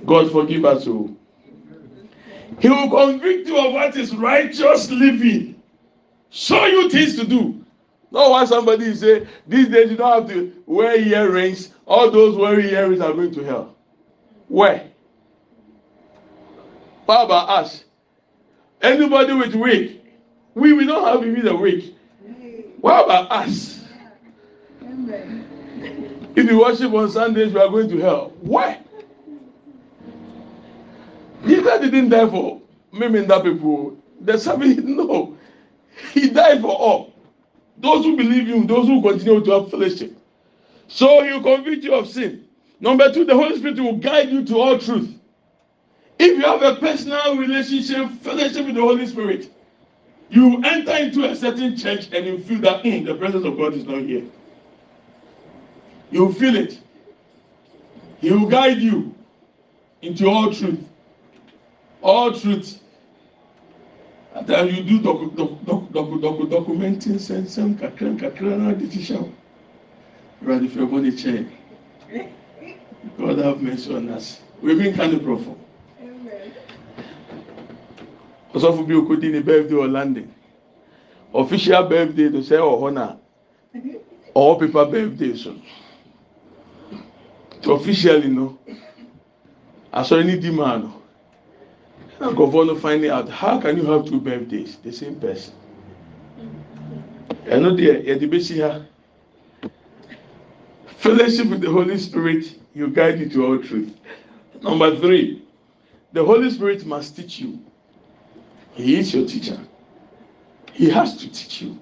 [0.06, 1.16] God forgive us all.
[2.60, 5.62] He will convict you of what is righteous living.
[6.30, 7.64] Show you things to do.
[8.12, 11.74] Not why somebody say these days you don't have to wear earrings.
[11.86, 13.76] All those wearing earrings are going to hell.
[14.48, 14.90] Where?
[17.06, 17.86] What about us?
[18.82, 20.02] Anybody with wig?
[20.56, 21.94] We we don't have even a wig.
[22.82, 23.84] What about us?
[26.36, 28.34] If you worship on Sundays, we are going to hell.
[28.42, 28.80] Why?
[31.46, 32.62] Jesus didn't die for
[32.92, 33.98] many that people.
[34.22, 35.38] The seven, no.
[36.14, 37.14] He died for all.
[37.78, 40.18] Those who believe him, those who continue to have fellowship.
[40.88, 42.46] So he will convict you of sin.
[42.80, 45.14] Number two, the Holy Spirit will guide you to all truth.
[46.18, 49.52] If you have a personal relationship, fellowship with the Holy Spirit,
[50.30, 53.74] you enter into a certain church and you feel that mm, the presence of God
[53.74, 54.24] is not here.
[56.12, 56.80] You feel it.
[58.20, 59.16] He will guide you
[60.02, 60.80] into all truth.
[62.02, 62.80] All truth.
[64.36, 69.00] And then you do docu docu docu docu documenting sensem kakra kakra na de ti
[69.00, 69.32] hyɛ o.
[70.42, 71.48] Awurade fɛ bɔ ne kyɛn.
[73.18, 74.40] God have mercy on us.
[74.62, 75.59] We been kind of profo.
[78.54, 80.32] Ɔsɔfo bi okodi ne birthday wɔ london
[81.34, 83.16] official birthday to sɛ ɔwɔ hɔ na
[84.36, 85.54] ɔwɔ paper birthday so
[87.62, 88.58] to officially no
[89.94, 91.00] asɔre ne di maa no
[92.20, 93.30] nkɔfoɔ no out?
[93.30, 94.78] How can you have two birthdays?
[94.84, 95.54] The same person.
[97.46, 98.82] Ɛno deɛ yɛde besi ha.
[100.98, 103.94] Fellowship with the holy spirit you guide you to all truth.
[104.62, 105.42] Number three
[106.12, 107.60] the holy spirit must teach you.
[108.80, 109.60] He is your teacher.
[110.72, 111.78] He has to teach you.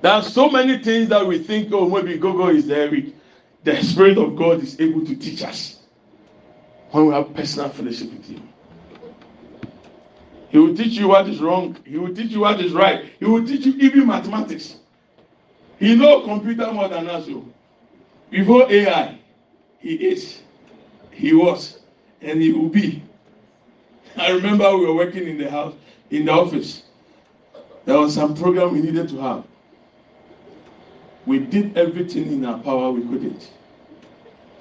[0.00, 2.90] There are so many things that we think, oh, maybe Google is there.
[3.62, 5.78] the Spirit of God is able to teach us
[6.90, 8.48] when we have personal fellowship with Him.
[10.48, 11.76] He will teach you what is wrong.
[11.86, 13.12] He will teach you what is right.
[13.20, 14.78] He will teach you even mathematics.
[15.78, 17.26] He knows computer more than us.
[17.30, 17.46] Oh.
[18.30, 19.16] Before AI,
[19.78, 20.42] he is,
[21.12, 21.78] he was,
[22.20, 23.02] and he will be.
[24.16, 25.74] I remember we were working in the house,
[26.10, 26.82] in the office.
[27.84, 29.44] There was some program we needed to have.
[31.26, 33.50] We did everything in our power we couldn't.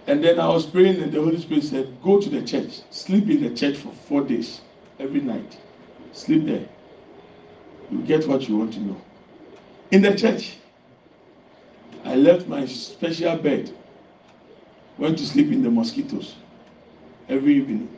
[0.07, 3.29] And then I was praying, and the Holy Spirit said, Go to the church, sleep
[3.29, 4.61] in the church for four days,
[4.99, 5.57] every night.
[6.13, 6.67] Sleep there.
[7.91, 9.01] You get what you want to know.
[9.91, 10.57] In the church,
[12.03, 13.71] I left my special bed,
[14.97, 16.35] went to sleep in the mosquitoes
[17.29, 17.89] every evening,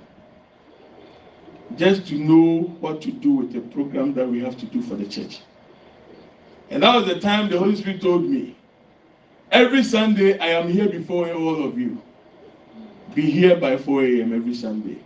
[1.78, 4.96] just to know what to do with the program that we have to do for
[4.96, 5.42] the church.
[6.70, 8.56] And that was the time the Holy Spirit told me,
[9.52, 12.02] every Sunday I am here before all of you.
[13.14, 14.34] Be here by 4 a.m.
[14.34, 14.98] every Sunday.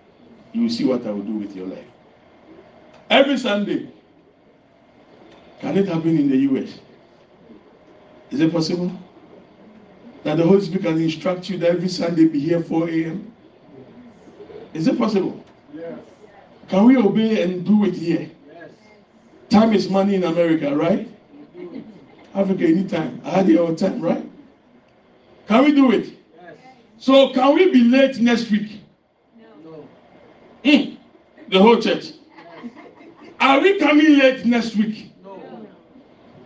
[0.53, 1.86] You will see what I will do with your life.
[3.10, 3.89] Every Sunday.
[5.60, 6.80] Can it happen in the US?
[8.32, 8.91] Is it possible?
[10.23, 13.34] That the Holy Spirit can instruct you that every Sunday be here 4 a.m.
[14.73, 15.43] Is it possible?
[15.73, 15.99] Yes.
[16.67, 18.30] Can we obey and do it here?
[18.47, 18.69] Yes.
[19.49, 21.08] Time is money in America, right?
[22.36, 23.21] Africa, anytime.
[23.23, 24.30] I had it all time, right?
[25.47, 26.08] Can we do it?
[26.36, 26.56] Yes.
[26.97, 28.82] So, can we be late next week?
[29.63, 29.88] No.
[30.63, 30.97] Mm.
[31.49, 32.13] The whole church.
[33.39, 35.13] Are we coming late next week?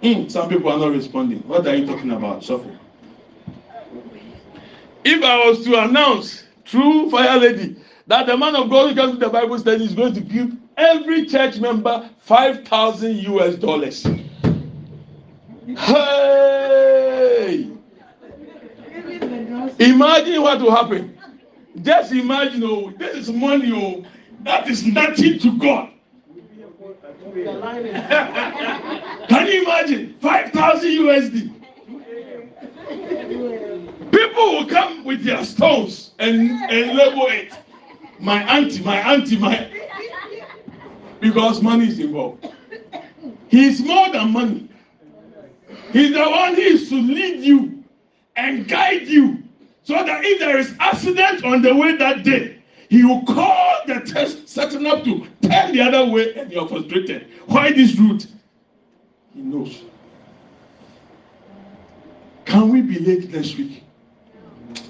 [0.03, 1.39] Mm, some people are not responding.
[1.47, 2.43] What are you talking about?
[2.43, 2.77] Suffer.
[5.03, 9.13] If I was to announce through Fire Lady that the man of God who comes
[9.13, 14.03] to the Bible study is going to give every church member 5,000 US dollars.
[15.65, 17.71] Hey!
[19.79, 21.17] Imagine what will happen.
[21.81, 24.03] Just imagine, oh, this is money, oh,
[24.41, 25.89] that is nothing to God.
[29.29, 30.15] Can you imagine?
[30.19, 31.53] 5,000 USD.
[34.11, 37.53] People will come with their stones and, and label it.
[38.21, 39.67] My auntie, my auntie, my.
[41.19, 42.47] Because money is involved.
[43.47, 44.69] He's more than money.
[45.91, 47.83] He's the one who is to lead you
[48.35, 49.43] and guide you
[49.83, 54.01] so that if there is accident on the way that day, he will call the
[54.01, 57.27] test setting up to turn the other way and you're frustrated.
[57.47, 58.27] Why this route?
[59.33, 59.81] He knows.
[62.45, 63.83] Can we be late next week?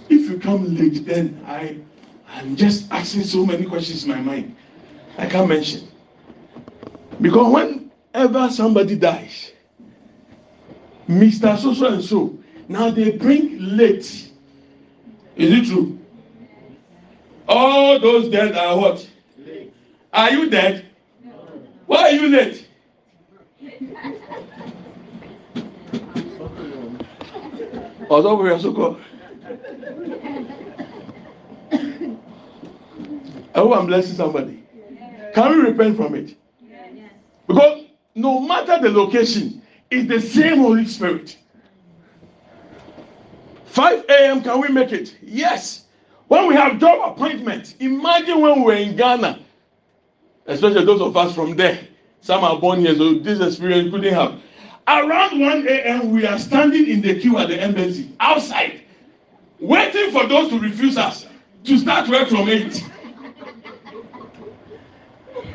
[0.09, 1.77] If you come late, then I
[2.33, 4.55] I'm just asking so many questions in my mind.
[5.17, 5.87] I can't mention.
[7.19, 7.53] Because
[8.13, 9.51] whenever somebody dies,
[11.07, 11.57] Mr.
[11.57, 14.31] So so and so, now they bring late.
[15.35, 15.99] Is it true?
[17.47, 19.09] All those dead are what?
[20.13, 20.85] Are you dead?
[21.85, 22.67] Why are you late?
[28.15, 28.89] Ọ̀sọ́ wo yẹ sọ́kọ̀?
[33.53, 34.63] I hope I'm blessing somebody.
[35.33, 36.35] Can we repent from it?
[37.47, 37.85] Because
[38.15, 41.37] no matter the location, it's the same Holy Spirit.
[43.65, 44.41] 5 a.m.
[44.41, 45.15] Can we make it?
[45.21, 45.85] Yes.
[46.27, 49.39] When we have job appointments, imagine when we're in Ghana,
[50.47, 51.79] especially those of us from there.
[52.21, 54.39] Some are born here, so this experience couldn't have.
[54.87, 58.81] Around 1 a.m., we are standing in the queue at the embassy outside,
[59.59, 61.27] waiting for those to refuse us
[61.63, 62.83] to start work from 8.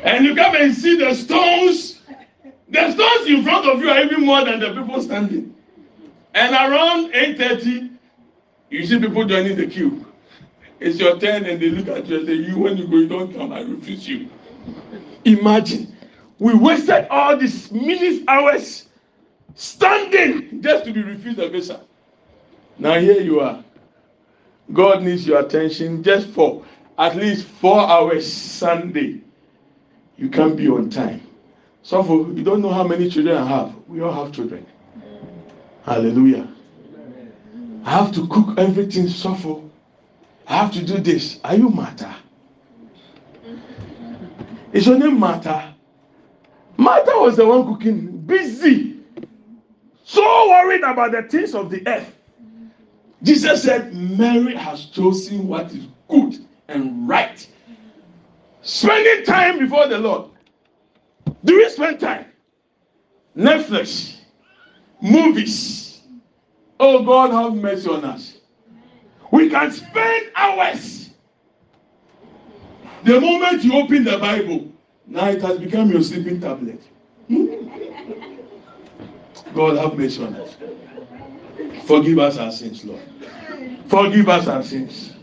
[0.03, 2.01] And you come and see the stones.
[2.69, 5.55] The stones in front of you are even more than the people standing.
[6.33, 7.89] And around 8:30,
[8.69, 10.05] you see people joining the queue.
[10.79, 13.07] It's your turn, and they look at you and say, You, when you go, you
[13.07, 14.29] don't come, I refuse you.
[15.25, 15.95] Imagine.
[16.39, 18.87] We wasted all these minutes, hours
[19.55, 21.81] standing just to be refused a visa.
[22.77, 23.63] Now, here you are.
[24.71, 26.63] God needs your attention just for
[26.99, 29.21] at least four hours Sunday.
[30.17, 31.21] You can't be on time.
[31.83, 33.73] So, for, you don't know how many children I have.
[33.87, 34.65] We all have children.
[35.83, 36.47] Hallelujah.
[37.85, 39.55] I have to cook everything, suffer.
[40.47, 41.39] I have to do this.
[41.43, 42.13] Are you matter?
[44.73, 45.73] Is your name Martha?
[46.75, 48.97] Martha was the one cooking, busy,
[50.03, 52.13] so worried about the things of the earth.
[53.23, 57.47] Jesus said, Mary has chosen what is good and right.
[58.67, 60.29] Spending time before the Lord.
[61.45, 62.25] Do we spend time?
[63.35, 64.17] Netflix,
[65.01, 66.01] movies.
[66.77, 68.39] Oh God, have mercy on us.
[69.31, 71.11] We can spend hours.
[73.05, 74.69] The moment you open the Bible,
[75.05, 76.81] now it has become your sleeping tablet.
[79.55, 80.57] God have mercy on us.
[81.85, 83.01] Forgive us our sins, Lord.
[83.87, 85.13] Forgive us our sins.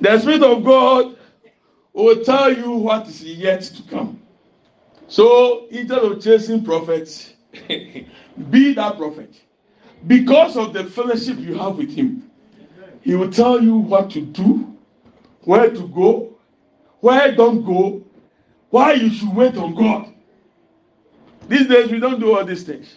[0.00, 1.16] The Spirit of God
[1.92, 4.20] will tell you what is yet to come.
[5.08, 7.34] So instead of chasing prophets,
[8.50, 9.34] be that prophet.
[10.06, 12.30] Because of the fellowship you have with Him,
[13.00, 14.76] He will tell you what to do,
[15.42, 16.38] where to go,
[17.00, 18.02] where don't go,
[18.70, 20.14] why you should wait on God.
[21.48, 22.94] These days we don't do all these things.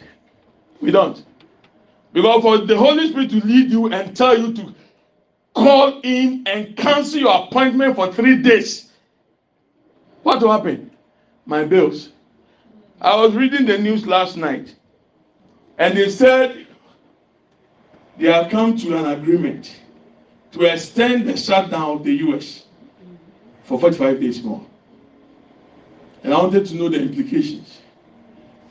[0.81, 1.23] We don't.
[2.13, 4.75] Because for the Holy Spirit to lead you and tell you to
[5.53, 8.91] call in and cancel your appointment for three days,
[10.23, 10.91] what will happen?
[11.45, 12.09] My bills.
[13.01, 14.75] I was reading the news last night
[15.77, 16.67] and they said
[18.17, 19.75] they have come to an agreement
[20.51, 22.65] to extend the shutdown of the US
[23.63, 24.63] for 45 days more.
[26.23, 27.79] And I wanted to know the implications.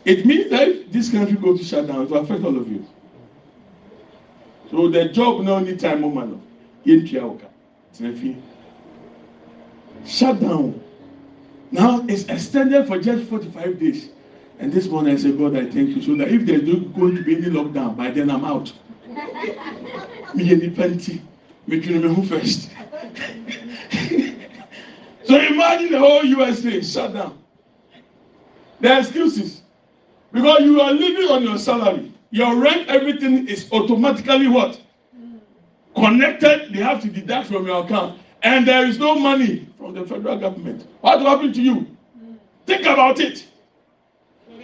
[0.04, 2.86] It means that if this country goes to shutdown, it will affect all of you.
[4.70, 6.04] So the job no need time
[6.84, 7.38] more
[8.00, 8.42] man.
[10.06, 10.82] Shut down.
[11.70, 14.10] Now it's extended for just 45 days.
[14.58, 16.02] And this morning I said, God, I thank you.
[16.02, 18.72] So that if there's not going to be any lockdown, by then I'm out.
[20.34, 21.22] Me any plenty.
[21.66, 22.70] Me me first.
[25.24, 27.38] so imagine the whole USA shut down.
[28.80, 29.62] The excuses.
[30.32, 32.12] Because you are living on your salary.
[32.30, 34.80] Your rent, everything is automatically what?
[35.94, 36.72] Connected.
[36.72, 38.20] They have to deduct from your account.
[38.42, 40.86] And there is no money from the federal government.
[41.00, 41.86] What will happen to you?
[42.66, 43.46] Think about it.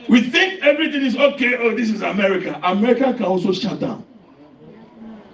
[0.08, 1.56] We think everything is okay.
[1.56, 2.58] Oh, this is America.
[2.62, 4.04] America can also shut down.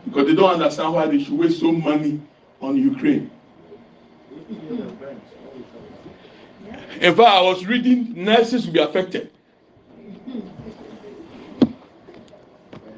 [0.06, 2.20] Because they don't understand why they should waste so money
[2.60, 3.30] on Ukraine.
[7.00, 9.30] In fact, I was reading nurses will be affected.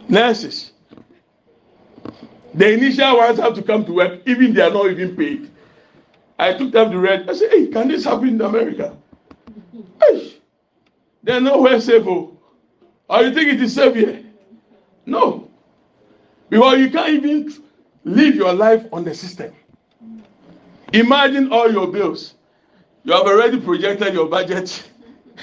[0.08, 0.73] Nurses.
[2.54, 5.50] The initial ones have to come to work, even they are not even paid.
[6.38, 7.28] I took them to read.
[7.28, 8.96] I said, Hey, can this happen in America?
[10.00, 10.34] Hey,
[11.22, 12.04] they're nowhere safe.
[12.06, 12.30] Oh.
[13.10, 14.24] You think it is safe here?
[15.06, 15.50] No.
[16.48, 17.52] Because you can't even
[18.04, 19.52] live your life on the system.
[20.92, 22.34] Imagine all your bills.
[23.02, 24.88] You have already projected your budget.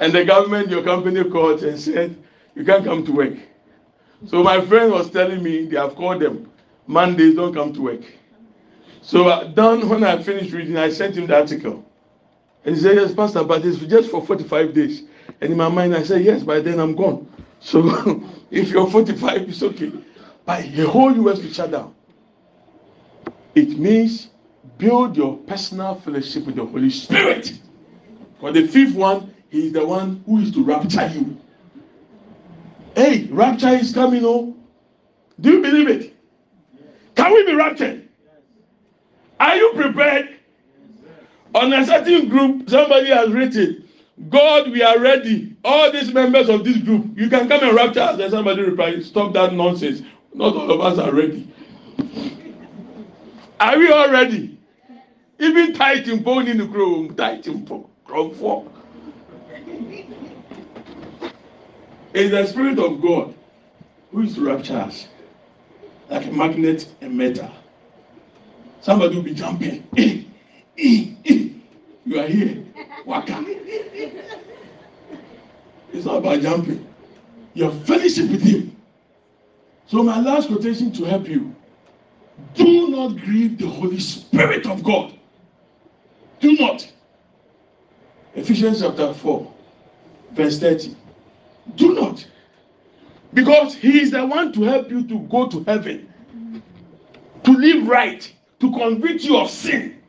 [0.00, 2.16] and the government, your company called and said,
[2.56, 3.34] You can't come to work.
[4.26, 6.50] So my friend was telling me they have called them.
[6.86, 8.02] Mondays don't come to work.
[9.02, 11.84] So uh, done when I finished reading, I sent him the article.
[12.64, 15.02] And he said, Yes, Pastor, but it's just for 45 days.
[15.40, 17.28] And in my mind, I said, Yes, by then I'm gone.
[17.64, 19.92] So if you're 45, it's okay.
[20.44, 21.94] But the whole US will shut down.
[23.54, 24.30] It means
[24.78, 27.52] build your personal fellowship with the Holy Spirit.
[28.40, 31.38] For the fifth one, he is the one who is to rapture you.
[33.02, 34.54] Hey, rapture is coming, oh.
[35.40, 36.14] Do you believe it?
[37.16, 38.08] Can we be raptured?
[39.40, 40.38] Are you prepared?
[41.52, 43.88] On a certain group, somebody has written,
[44.28, 45.56] God, we are ready.
[45.64, 48.18] All these members of this group, you can come and rapture us.
[48.18, 50.02] Then somebody replied, Stop that nonsense.
[50.32, 51.52] Not all of us are ready.
[53.58, 54.56] Are we all ready?
[55.40, 57.84] Even tight in bone in the groom, tight in for.
[62.14, 63.34] It's the Spirit of God
[64.10, 65.08] who is to rapture us
[66.10, 67.50] like a magnet and metal.
[68.82, 69.86] Somebody will be jumping.
[70.76, 71.16] you
[72.18, 72.64] are here.
[73.06, 73.42] Waka.
[75.92, 76.86] It's not about jumping.
[77.54, 78.76] Your fellowship with Him.
[79.86, 81.54] So, my last quotation to help you
[82.54, 85.14] do not grieve the Holy Spirit of God.
[86.40, 86.90] Do not.
[88.34, 89.52] Ephesians chapter 4,
[90.32, 90.96] verse 30.
[91.76, 92.26] Do not.
[93.34, 96.12] Because He is the one to help you to go to heaven,
[97.44, 100.00] to live right, to convict you of sin,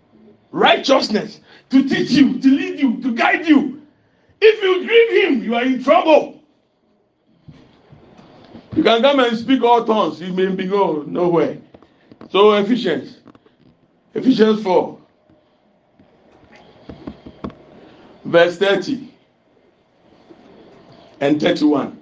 [0.52, 1.40] righteousness,
[1.70, 3.82] to teach you, to lead you, to guide you.
[4.42, 6.42] If you grieve Him, you are in trouble.
[8.76, 11.58] You can come and speak all tongues, you may be go nowhere.
[12.32, 13.20] So Ephesians,
[14.14, 14.98] Ephesians 4,
[18.26, 19.13] verse 30
[21.24, 22.02] and 31.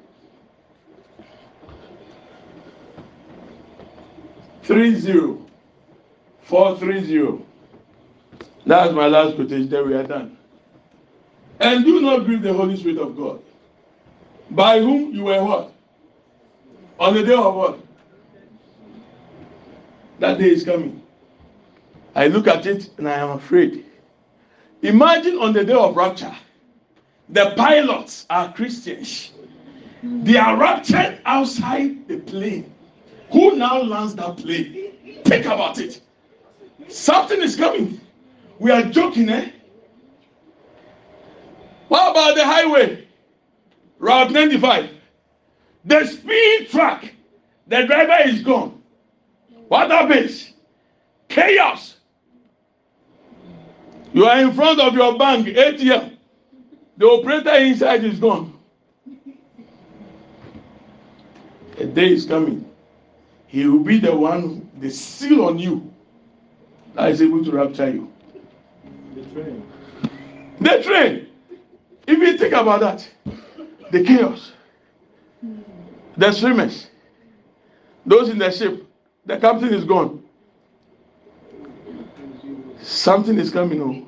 [4.64, 5.38] 30.
[6.42, 7.46] 430.
[8.66, 9.70] That's my last quotation.
[9.70, 10.38] There we are done.
[11.60, 13.40] And do not grieve the Holy Spirit of God,
[14.50, 15.72] by whom you were what?
[17.00, 17.80] On the day of what?
[20.18, 21.00] That day is coming.
[22.16, 23.86] I look at it and I am afraid.
[24.82, 26.36] Imagine on the day of rapture,
[27.32, 29.32] the pilots are Christians.
[30.04, 32.74] They are raptured outside the plane.
[33.32, 34.94] Who now lands that plane?
[35.26, 36.02] Think about it.
[36.88, 38.02] Something is coming.
[38.60, 39.52] We are joking, eh?
[41.88, 43.08] What about the highway?
[44.00, 44.90] Route 95.
[45.86, 47.06] The speed truck.
[47.68, 48.82] The driver is gone.
[49.68, 50.54] What happens?
[51.30, 51.96] Chaos.
[54.14, 56.18] You are in front of your bank ATM.
[57.02, 58.60] The operator inside is gone.
[61.80, 62.70] A day is coming.
[63.48, 65.92] He will be the one, the seal on you
[66.94, 68.14] that is able to rapture you.
[69.16, 69.72] The train.
[70.60, 71.28] The train.
[72.06, 73.10] If you think about that,
[73.90, 74.52] the chaos,
[76.18, 76.86] the swimmers,
[78.06, 78.86] those in the ship,
[79.26, 80.24] the captain is gone.
[82.80, 84.06] Something is coming on.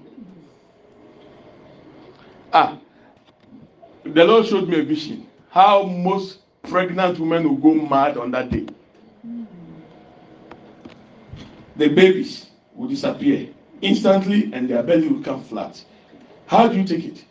[2.54, 2.78] Ah,
[4.06, 5.28] the Lord showed me a vision.
[5.50, 8.66] How most pregnant women will go mad on that day.
[11.76, 13.50] The babies will disappear
[13.82, 15.84] instantly and their belly will come flat.
[16.48, 17.24] How do you take it?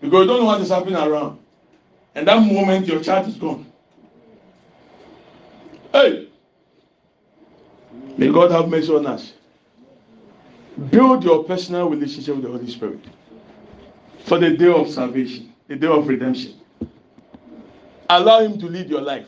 [0.00, 1.38] Because you don't know what is happening around.
[2.14, 3.66] And that moment your child is gone.
[5.92, 6.28] Hey!
[8.16, 9.32] May God have mercy on us.
[10.90, 13.00] Build your personal relationship with the Holy Spirit
[14.24, 16.54] for the day of salvation, the day of redemption.
[18.10, 19.26] Allow Him to lead your life.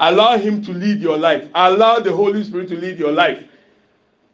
[0.00, 1.48] Allow Him to lead your life.
[1.54, 3.42] Allow the Holy Spirit to lead your life.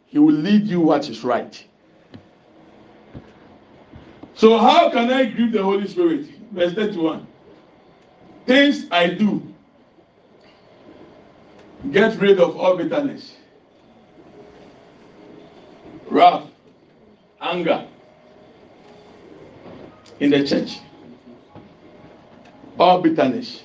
[0.07, 1.63] He will lead you what is right.
[4.35, 6.27] So, how can I grieve the Holy Spirit?
[6.53, 7.27] Verse 31.
[8.47, 9.43] Things I do.
[11.91, 13.37] Get rid of all bitterness,
[16.09, 16.45] wrath,
[17.41, 17.87] anger
[20.21, 20.81] in the church.
[22.79, 23.63] All bitterness.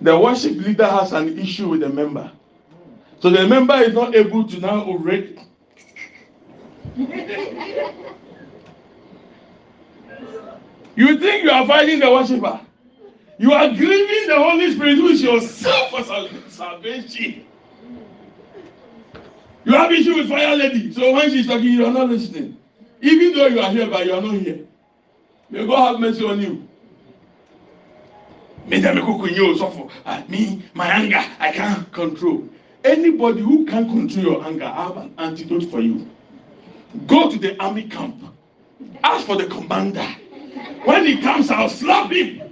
[0.00, 2.30] The worship leader has an issue with the member.
[3.20, 5.38] So the member is not able to now orate.
[10.96, 12.60] you think you are fighting the worshiper?
[13.38, 16.04] You are grieving the Holy Spirit, is yourself for
[16.48, 17.46] salvation.
[19.64, 22.58] You have issue with fire lady, so when she's talking, you are not listening.
[23.00, 24.66] Even though you are here, but you are not here.
[25.50, 26.68] May God have mercy on you.
[30.06, 32.48] Ah, me, my anger, I can't control.
[32.82, 36.08] Anybody who can't control your anger, I have an antidote for you.
[37.06, 38.22] Go to the army camp.
[39.02, 40.06] Ask for the commander.
[40.84, 42.42] When he comes, I'll slap him.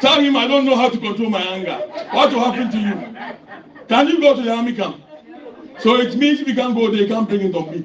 [0.00, 1.76] Tell him I don't know how to control my anger.
[2.10, 3.86] What will happen to you?
[3.88, 5.00] Can you go to the army camp?
[5.78, 7.84] So it means if you can't go, they can't bring it on me.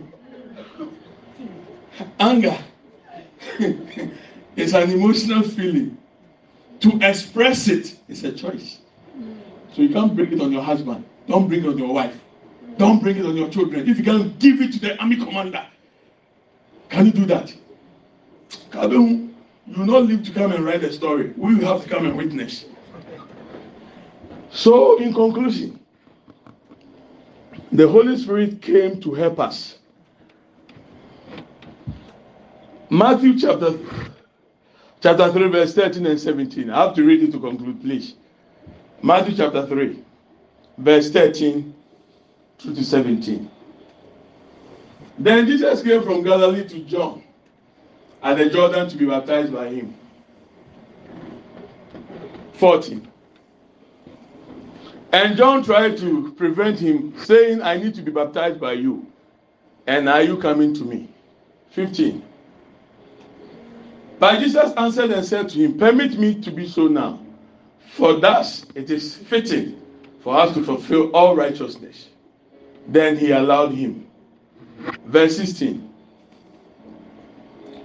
[2.20, 2.58] Anger
[4.56, 5.98] is an emotional feeling.
[6.82, 8.80] To express it is a choice.
[9.74, 11.06] So you can't bring it on your husband.
[11.28, 12.18] Don't bring it on your wife.
[12.78, 13.88] Don't bring it on your children.
[13.88, 15.66] If you can give it to the army commander,
[16.90, 17.54] can you do that?
[18.74, 19.30] You
[19.68, 21.34] will not live to come and write a story.
[21.38, 22.66] We will have to come and witness.
[24.52, 25.80] So, in conclusion,
[27.72, 29.78] the Holy Spirit came to help us.
[32.90, 33.78] Matthew chapter
[35.02, 36.70] chapter 3, verse 13 and 17.
[36.70, 38.16] I have to read it to conclude, please.
[39.02, 40.04] Matthew chapter 3,
[40.78, 41.74] verse 13
[42.60, 43.50] to 17.
[45.18, 47.24] Then Jesus came from Galilee to John
[48.22, 49.96] at the Jordan to be baptized by him.
[52.54, 53.08] 14.
[55.12, 59.08] And John tried to prevent him, saying, I need to be baptized by you.
[59.88, 61.10] And are you coming to me?
[61.72, 62.24] 15.
[64.20, 67.20] But Jesus answered and said to him, Permit me to be so now,
[67.94, 69.82] for thus it is fitting
[70.20, 72.10] for us to fulfill all righteousness.
[72.88, 74.08] Then he allowed him.
[75.06, 75.90] Verse 16.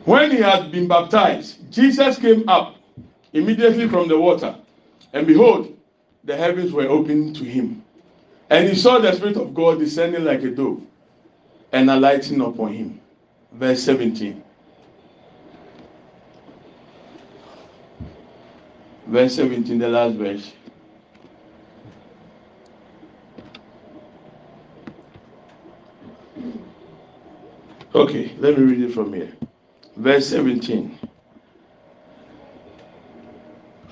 [0.05, 2.77] When he had been baptized, Jesus came up
[3.33, 4.57] immediately from the water,
[5.13, 5.77] and behold,
[6.25, 7.83] the heavens were opened to him.
[8.51, 10.83] And he saw the Spirit of God descending like a dove
[11.73, 13.01] and alighting upon him.
[13.53, 14.43] Verse 17.
[19.07, 20.53] Verse 17, the last verse.
[27.95, 29.33] Okay, let me read it from here.
[29.97, 30.99] Verse 17.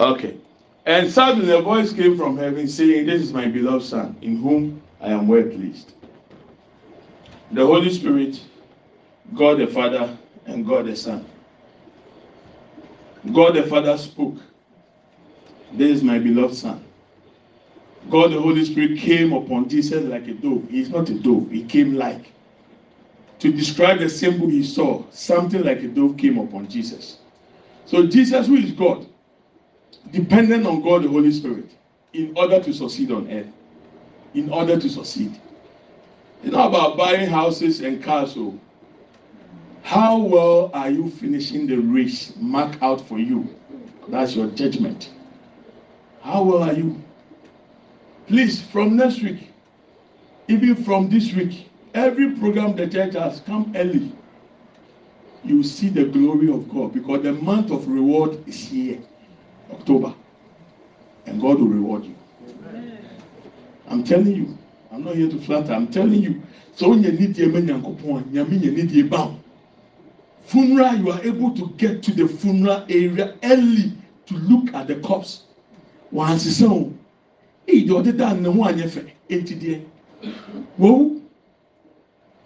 [0.01, 0.37] Okay.
[0.85, 4.83] And suddenly a voice came from heaven saying, This is my beloved Son, in whom
[5.01, 5.93] I am well pleased.
[7.53, 8.41] The Holy Spirit,
[9.35, 11.25] God the Father, and God the Son.
[13.33, 14.39] God the Father spoke,
[15.75, 16.85] This is my beloved Son.
[18.11, 20.69] God the Holy Spirit came upon Jesus like a dove.
[20.71, 22.33] He's not a dove, he came like.
[23.39, 27.19] To describe the symbol he saw, something like a dove came upon Jesus.
[27.87, 29.07] So Jesus, who is God,
[30.11, 31.71] dependent on God the Holy Spirit
[32.13, 33.49] in order to succeed on earth.
[34.35, 35.39] In order to succeed.
[36.43, 38.35] It's not about buying houses and cars.
[38.35, 38.61] So, oh.
[39.83, 43.49] how well are you finishing the race marked out for you?
[44.09, 45.11] That's your judgment.
[46.23, 47.03] How well are you?
[48.29, 49.51] Please, from next week,
[50.49, 54.13] even from this week, every program the church has come early.
[55.45, 59.01] You see the glory of God because the month of reward is here.
[59.73, 60.15] October.
[61.27, 62.15] And God will reward you.
[63.89, 64.57] I'm telling you.
[64.93, 65.73] I'm not here to flatter.
[65.73, 66.41] I'm telling you.
[66.77, 69.37] So when you need the
[70.45, 73.93] funeral, you are able to get to the funeral area early
[74.27, 75.43] to look at the corpse.
[76.13, 76.97] Once it's on,
[77.67, 78.79] you are done no one
[79.31, 79.85] eighty day.
[80.77, 81.21] Whoa,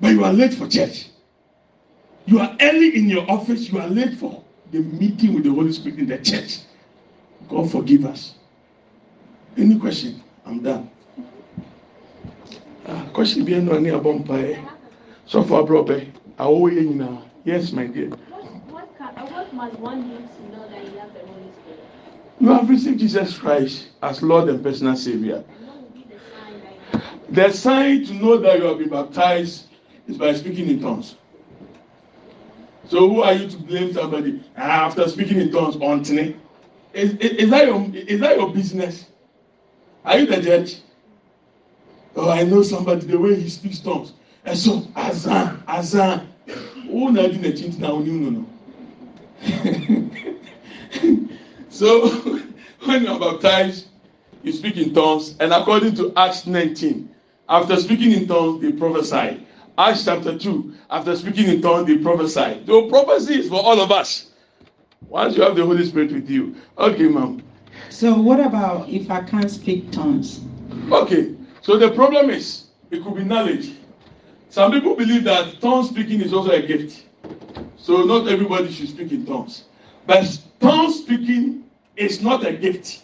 [0.00, 1.08] but you are late for church.
[2.26, 3.68] You are early in your office.
[3.70, 6.60] You are late for the meeting with the Holy Spirit in the church.
[7.48, 8.34] God forgive us.
[9.56, 10.22] Any question?
[10.44, 10.90] I'm done.
[12.88, 14.54] Ah, question bi ẹnu ani abọ mpa ẹ
[15.30, 15.96] sọfọ abúlọ bẹ
[16.38, 18.10] àwọn yẹ nyinaa yes my dear.
[18.70, 18.86] What,
[19.34, 21.82] what, must one do to know that you have the Holy Spirit?
[22.40, 25.44] You have received Jesus Christ as Lord and personal Savior.
[27.30, 29.66] The sign to know that you have been baptized
[30.06, 31.16] is by speaking in tongues.
[32.88, 36.36] So who are you to blame somebody after speaking in tongues on today?
[36.92, 39.06] Is, is, that your is that your business?
[40.04, 40.78] Are you the judge?
[42.14, 44.12] Oh, I know somebody the way he speaks tongues.
[44.44, 46.32] And so azan azan.
[46.84, 48.46] Who na di na chinti na oni no
[51.76, 52.08] So
[52.84, 53.88] when you are baptized,
[54.42, 57.14] you speak in tongues, and according to Acts 19,
[57.50, 59.46] after speaking in tongues, they prophesy.
[59.76, 62.62] Acts chapter 2, after speaking in tongues, they prophesy.
[62.64, 64.30] The prophecy is for all of us.
[65.08, 66.56] Once you have the Holy Spirit with you.
[66.78, 67.42] Okay, ma'am.
[67.90, 70.40] So what about if I can't speak tongues?
[70.90, 71.34] Okay.
[71.60, 73.74] So the problem is it could be knowledge.
[74.48, 77.04] Some people believe that tongue speaking is also a gift.
[77.76, 79.64] So not everybody should speak in tongues.
[80.06, 81.65] But tongue speaking
[81.96, 83.02] is not a gift.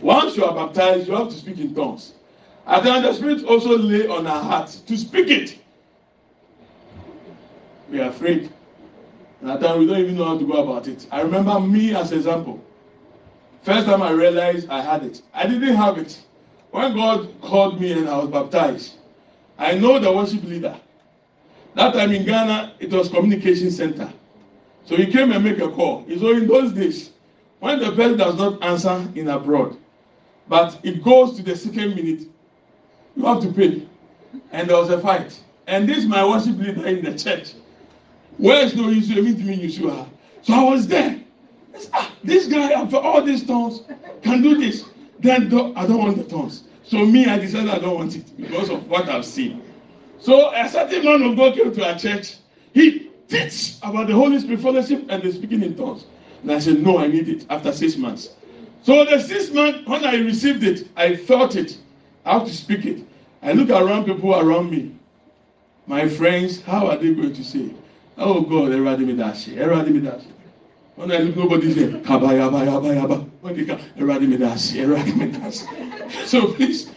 [0.00, 2.14] Once you are baptized, you have to speak in tongues.
[2.66, 5.58] And then the Spirit also lay on our hearts to speak it.
[7.90, 8.50] We are afraid.
[9.40, 11.06] And at times we don't even know how to go about it.
[11.10, 12.62] I remember me as example.
[13.62, 15.22] First time I realized I had it.
[15.34, 16.20] I didn't have it.
[16.70, 18.94] When God called me and I was baptized,
[19.58, 20.76] I know the worship leader.
[21.74, 24.12] That time in Ghana, it was communication center.
[24.84, 26.04] So he came and make a call.
[26.18, 27.10] So in those days,
[27.60, 29.76] when the person does not answer in abroad,
[30.48, 32.26] but it goes to the second minute,
[33.16, 33.86] you have to pay.
[34.52, 35.38] And there was a fight.
[35.66, 37.54] And this my worship leader in the church.
[38.38, 38.90] Where is no?
[38.90, 40.06] Even to me, you
[40.42, 41.20] So I was there.
[41.92, 43.82] Ah, this guy, after all these tongues,
[44.22, 44.84] can do this.
[45.20, 45.42] Then
[45.76, 46.64] I don't want the tongues.
[46.84, 49.62] So me, I decided I don't want it because of what I've seen.
[50.18, 52.36] So a certain man of God came to our church.
[52.72, 56.06] He teach about the Holy Spirit fellowship and the speaking in tongues.
[56.42, 58.30] And I said, no, I need it after six months.
[58.82, 61.76] So the six months, when I received it, I felt it.
[62.24, 63.04] I have to speak it.
[63.42, 64.94] I look around people around me.
[65.86, 67.70] My friends, how are they going to say?
[68.16, 69.58] Oh God, that shit.
[70.96, 72.00] When I look, nobody's there.
[72.02, 73.30] Kaba yaba yaba.
[73.40, 75.66] When they come, that shit.
[76.28, 76.90] So please,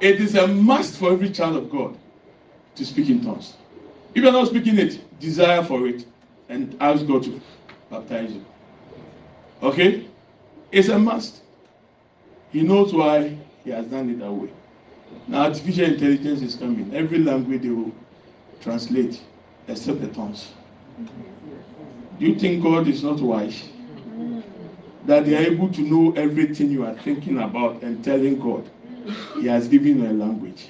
[0.00, 1.96] it is a must for every child of God
[2.74, 3.54] to speak in tongues.
[4.14, 6.04] If you are not speaking it, desire for it
[6.48, 7.40] and ask God to
[7.90, 8.44] baptize you.
[9.62, 10.08] Okay?
[10.72, 11.42] It's a must.
[12.52, 14.50] He knows why he has done it that way.
[15.28, 16.94] Now, artificial intelligence is coming.
[16.94, 17.92] Every language they will
[18.60, 19.20] translate
[19.68, 20.52] except the tongues.
[22.18, 23.68] Do you think God is not wise?
[25.04, 28.68] That they are able to know everything you are thinking about and telling God.
[29.34, 30.68] He has given you a language.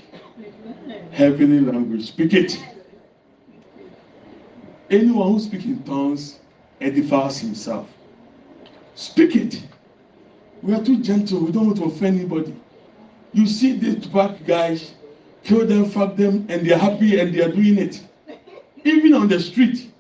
[1.13, 2.09] Heavenly language.
[2.09, 2.59] Speak it.
[4.91, 6.39] Anyone who speaks in tongues
[6.81, 7.89] edifies himself.
[8.97, 9.63] Speak it.
[10.63, 11.41] We are too gentle.
[11.41, 12.57] We don't want to offend anybody.
[13.33, 14.95] You see these bad guys,
[15.45, 18.03] kill them, fuck them, and they're happy and they are doing it.
[18.85, 19.93] Even on the street.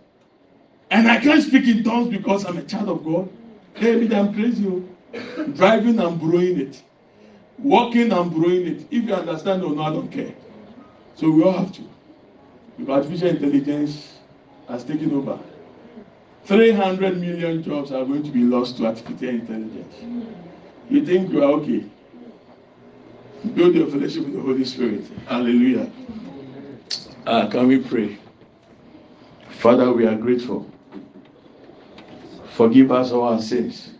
[0.91, 3.29] And I can't speak in tongues because I'm a child of God.
[3.79, 4.83] David, I'm crazy.
[5.55, 6.83] driving and borrowing it,
[7.59, 8.87] walking and borrowing it.
[8.91, 10.35] If you understand or not, I don't care.
[11.15, 11.83] So we all have to.
[12.79, 14.15] Because artificial intelligence
[14.69, 15.39] has taken over.
[16.47, 19.95] 300 million jobs are going to be lost to artificial intelligence.
[20.89, 21.85] You think you are okay?
[23.55, 25.05] Build your fellowship with the Holy Spirit.
[25.27, 25.91] Hallelujah.
[27.27, 28.19] Uh, can we pray?
[29.51, 30.71] Father, we are grateful.
[32.53, 33.95] Forgive us our sins.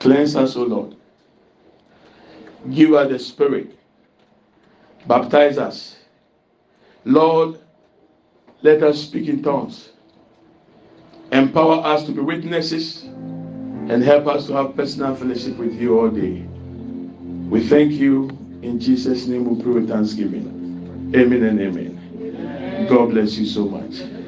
[0.00, 0.96] Cleanse us, O Lord.
[2.72, 3.78] Give us the Spirit.
[5.06, 5.96] Baptize us.
[7.04, 7.60] Lord,
[8.62, 9.91] let us speak in tongues.
[11.32, 16.10] Empower us to be witnesses and help us to have personal fellowship with you all
[16.10, 16.46] day.
[17.48, 18.28] We thank you.
[18.62, 21.12] In Jesus' name we pray with thanksgiving.
[21.16, 22.86] Amen and amen.
[22.88, 24.21] God bless you so much.